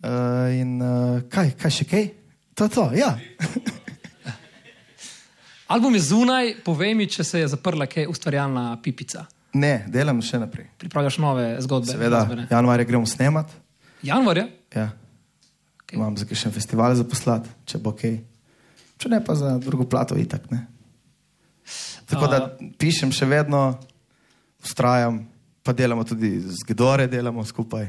Uh, 0.05 0.53
in 0.53 0.77
uh, 0.83 1.23
kaj, 1.33 1.55
kaj 1.57 1.71
še 1.81 1.89
kaj? 1.89 2.05
To 2.55 2.69
je 2.69 2.75
to, 2.77 2.85
ja. 2.99 3.17
Album 5.73 5.95
je 5.95 6.01
zunaj, 6.01 6.55
povej 6.65 6.95
mi, 6.95 7.09
če 7.09 7.25
se 7.25 7.41
je 7.41 7.49
zaprla 7.49 7.87
kaj 7.89 8.07
ustvarjalna 8.09 8.77
pipica. 8.85 9.25
Ne, 9.57 9.85
delam 9.89 10.21
še 10.23 10.39
naprej. 10.45 10.69
Pripravljaš 10.81 11.19
nove 11.25 11.51
zgodbe. 11.65 11.93
Seveda, 11.97 12.25
januarja 12.53 12.85
gremo 12.85 13.07
snemat. 13.09 13.49
Januarja? 14.05 14.49
Ja. 14.77 14.91
Imam 15.93 16.17
za 16.17 16.27
kakšen 16.29 16.53
festival 16.53 16.95
za 16.95 17.05
poslati, 17.09 17.49
če 17.65 17.81
bo 17.81 17.95
kaj. 17.97 18.19
Če 18.99 19.09
ne, 19.09 19.23
pa 19.25 19.35
za 19.39 19.55
drugo 19.63 19.87
plato 19.89 20.19
itak. 20.19 20.51
Ne? 20.51 20.67
Tako 22.09 22.29
da 22.29 22.41
pišem 22.81 23.13
še 23.15 23.29
vedno, 23.29 23.79
ustrajam, 24.65 25.23
pa 25.63 25.73
delamo 25.77 26.05
tudi 26.05 26.39
z 26.41 26.65
Gedore, 26.67 27.07
delamo 27.09 27.45
skupaj, 27.45 27.89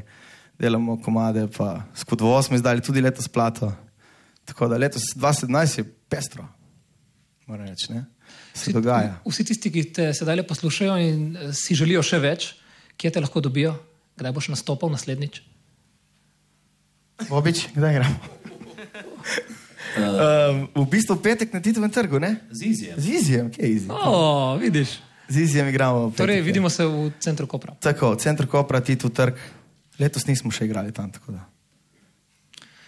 delamo 0.60 0.98
komade, 1.02 1.46
pa 1.56 1.82
s 1.96 2.04
Kudvo 2.04 2.36
smo 2.42 2.56
izdali 2.56 2.84
tudi 2.84 3.00
letos 3.00 3.28
plato. 3.28 3.72
Tako 4.44 4.68
da 4.68 4.80
letos 4.80 5.12
2017 5.16 5.78
je 5.78 5.84
pestro, 5.84 6.46
moram 7.46 7.68
reči, 7.68 7.92
ne? 7.92 8.04
Se 8.54 8.72
dogaja. 8.72 9.16
Vsi 9.26 9.44
tisti, 9.46 9.70
ki 9.72 9.84
te 9.94 10.10
sedaj 10.14 10.42
poslušajo 10.46 10.96
in 11.02 11.22
eh, 11.36 11.52
si 11.56 11.74
želijo 11.78 12.02
še 12.06 12.18
več, 12.22 12.52
kje 13.00 13.14
te 13.14 13.22
lahko 13.22 13.42
dobijo, 13.42 13.74
kdaj 14.20 14.34
boš 14.36 14.50
nastopal 14.52 14.92
naslednjič? 14.92 15.40
Bobič, 17.28 17.68
kdaj 17.74 17.94
gremo? 17.94 18.16
Um, 19.98 20.68
v 20.82 20.86
bistvu 20.88 21.18
petek 21.20 21.52
na 21.52 21.60
Titovem 21.60 21.90
trgu, 21.90 22.18
ne? 22.22 22.40
Z 22.50 22.60
Izijem. 22.64 22.96
Z 22.96 23.06
Izijem, 23.08 23.46
kje 23.50 23.62
je 23.66 23.70
Izij? 23.74 23.90
O, 23.90 24.56
vidiš. 24.56 25.00
Z 25.28 25.36
Izijem 25.36 25.68
igramo. 25.68 26.06
v 26.06 26.10
petek, 26.10 26.18
Torej, 26.24 26.40
vidimo 26.42 26.70
se 26.70 26.86
v 26.86 27.12
centru 27.20 27.46
Kopra. 27.46 27.74
Tako, 27.80 28.14
center 28.16 28.46
Kopra, 28.46 28.80
Tito 28.80 29.08
trg. 29.08 29.34
Letos 29.98 30.24
nismo 30.26 30.50
še 30.50 30.64
igrali 30.64 30.92
tam, 30.92 31.10
tako 31.12 31.36
da. 31.36 31.44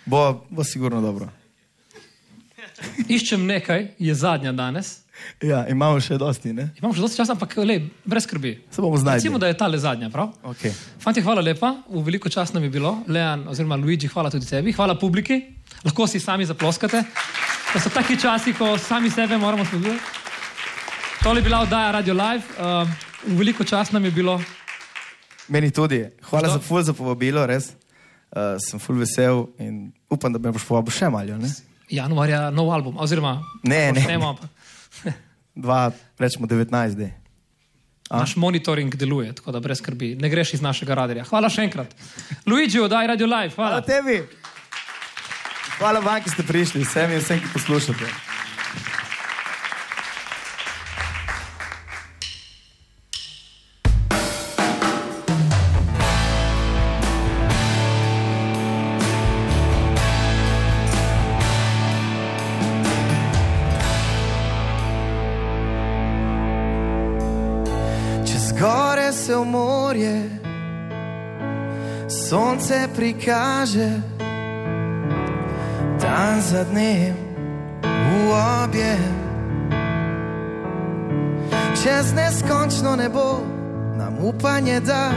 Bo, 0.06 0.46
bo 0.50 0.64
sigurno 0.64 1.00
dobro. 1.00 1.28
Iščem 3.08 3.46
nekaj, 3.46 3.88
je 3.98 4.14
zadnja 4.14 4.52
danes. 4.52 4.98
Ja, 5.42 5.62
imamo 5.68 6.00
še 6.02 6.16
dosti, 6.18 6.52
ne? 6.56 6.70
Imam 6.80 6.94
še 6.96 7.02
dosti 7.04 7.20
časa, 7.20 7.34
ampak 7.36 7.54
le, 7.62 7.78
brez 8.08 8.24
skrbi. 8.26 8.54
Se 8.72 8.82
bomo 8.82 8.98
znašli. 8.98 9.20
Recimo, 9.20 9.38
da 9.38 9.50
je 9.50 9.56
ta 9.58 9.68
le 9.70 9.78
zadnja, 9.78 10.08
prav? 10.10 10.32
Okay. 10.54 10.72
Fanti, 11.02 11.22
hvala 11.22 11.44
lepa, 11.44 11.74
v 11.90 12.02
veliko 12.06 12.32
čas 12.32 12.54
nam 12.54 12.64
je 12.64 12.72
bilo. 12.72 12.94
Leon 13.06 13.44
oziroma 13.52 13.78
Luigi, 13.78 14.10
hvala 14.10 14.32
tudi 14.32 14.48
tebi, 14.48 14.74
hvala 14.74 14.96
publiki. 14.98 15.38
Lahko 15.84 16.06
si 16.10 16.20
sami 16.22 16.46
zaploskate. 16.48 17.04
To 17.72 17.80
so 17.80 17.92
taki 17.92 18.18
časi, 18.20 18.54
ko 18.56 18.74
sami 18.78 19.10
sebe 19.10 19.38
moramo 19.38 19.66
spodbujati. 19.68 20.00
Tole 21.22 21.38
je 21.38 21.46
bila 21.46 21.60
oddaja 21.62 21.92
Radio 21.92 22.14
Live. 22.18 22.44
Uh, 22.58 22.88
v 23.26 23.38
veliko 23.38 23.64
čas 23.64 23.92
nam 23.92 24.04
je 24.04 24.10
bilo. 24.10 24.40
Meni 25.48 25.70
tudi. 25.70 26.08
Hvala 26.30 26.48
Što? 26.48 26.58
za 26.58 26.60
ful 26.60 26.82
za 26.82 26.92
povabilo, 26.92 27.46
res. 27.46 27.72
Uh, 28.32 28.56
sem 28.58 28.80
ful 28.80 28.96
vesel 28.98 29.46
in 29.58 29.92
upam, 30.10 30.32
da 30.32 30.38
me 30.38 30.50
boš 30.50 30.64
povabil 30.66 30.90
še 30.90 31.10
malo. 31.12 31.38
Ne? 31.38 31.50
Januarja 31.88 32.50
nov 32.50 32.70
album, 32.70 32.96
oziroma 32.98 33.42
Ne, 33.62 33.92
ne. 33.92 34.00
počnemo, 34.00 34.28
ampak 34.28 34.50
Dva, 35.54 35.88
rečemo 36.18 36.46
19 36.46 36.94
dni. 36.94 37.10
naš 38.10 38.36
monitoring 38.36 38.94
deluje, 38.94 39.32
tako 39.32 39.52
da 39.52 39.60
brez 39.60 39.78
skrbi, 39.78 40.14
ne 40.14 40.28
greš 40.28 40.54
iz 40.54 40.60
našega 40.60 40.94
radarja. 40.94 41.24
Hvala 41.24 41.48
še 41.48 41.62
enkrat. 41.62 41.94
Luigi, 42.46 42.80
oddaj 42.80 43.06
Radio 43.06 43.26
Live, 43.26 43.54
hvala. 43.54 43.70
Hvala 43.70 43.82
tebi. 43.82 44.22
Hvala 45.78 46.00
vam, 46.00 46.20
ki 46.20 46.30
ste 46.30 46.42
prišli, 46.42 46.84
vsem 46.84 47.10
in 47.10 47.18
vsem, 47.18 47.40
ki 47.40 47.48
poslušate. 47.52 48.31
Sonce 72.62 72.88
prikaže, 72.94 73.90
dan 75.98 76.38
za 76.40 76.62
dnem 76.70 77.14
v 77.82 78.30
objem. 78.62 79.14
Čez 81.82 82.14
neskončno 82.14 82.96
nebo 82.96 83.42
nam 83.98 84.14
upanje 84.22 84.78
da, 84.80 85.10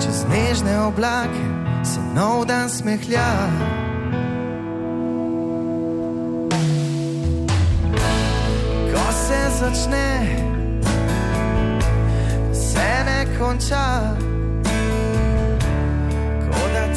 čez 0.00 0.24
nežne 0.32 0.80
oblake 0.80 1.44
se 1.84 2.00
nov 2.16 2.48
dan 2.48 2.72
smehlja. 2.72 3.36
Ko 8.88 9.04
se 9.12 9.40
začne, 9.60 10.08
se 12.52 12.88
ne 13.04 13.26
konča, 13.36 14.16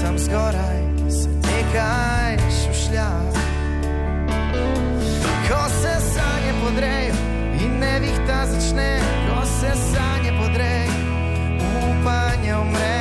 tam 0.01 0.17
zgoraj 0.17 0.81
se 1.09 1.29
nekaj 1.29 2.37
šušlja. 2.37 3.09
Ko 5.49 5.69
se 5.69 5.93
sanje 6.13 6.53
podrejo 6.63 7.13
in 7.63 7.79
nevihta 7.79 8.45
začne, 8.45 8.99
ko 9.29 9.45
se 9.45 9.71
sanje 9.93 10.31
podrejo, 10.39 10.91
upanje 11.91 12.55
umre. 12.55 13.00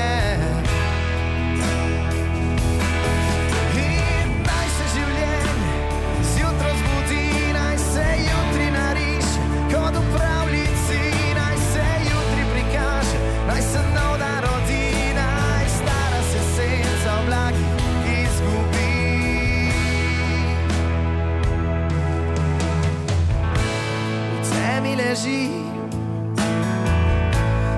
leži, 25.11 25.49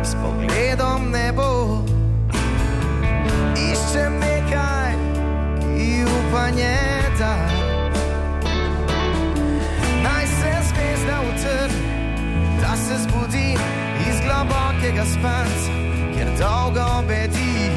s 0.05 0.12
pogledom 0.20 1.11
ne 1.11 1.33
bo. 1.33 1.80
Iščem 3.57 4.18
nekaj, 4.20 4.93
ki 5.61 6.05
upanje 6.05 6.76
da. 7.18 7.35
Naj 10.05 10.26
se 10.26 10.53
zvezda 10.68 11.16
utrne, 11.30 11.80
da 12.61 12.76
se 12.76 13.01
zbudim 13.05 13.61
iz 14.09 14.20
globokega 14.26 15.05
spanca, 15.14 15.72
kjer 16.14 16.28
dolgo 16.39 16.89
bedi. 17.09 17.71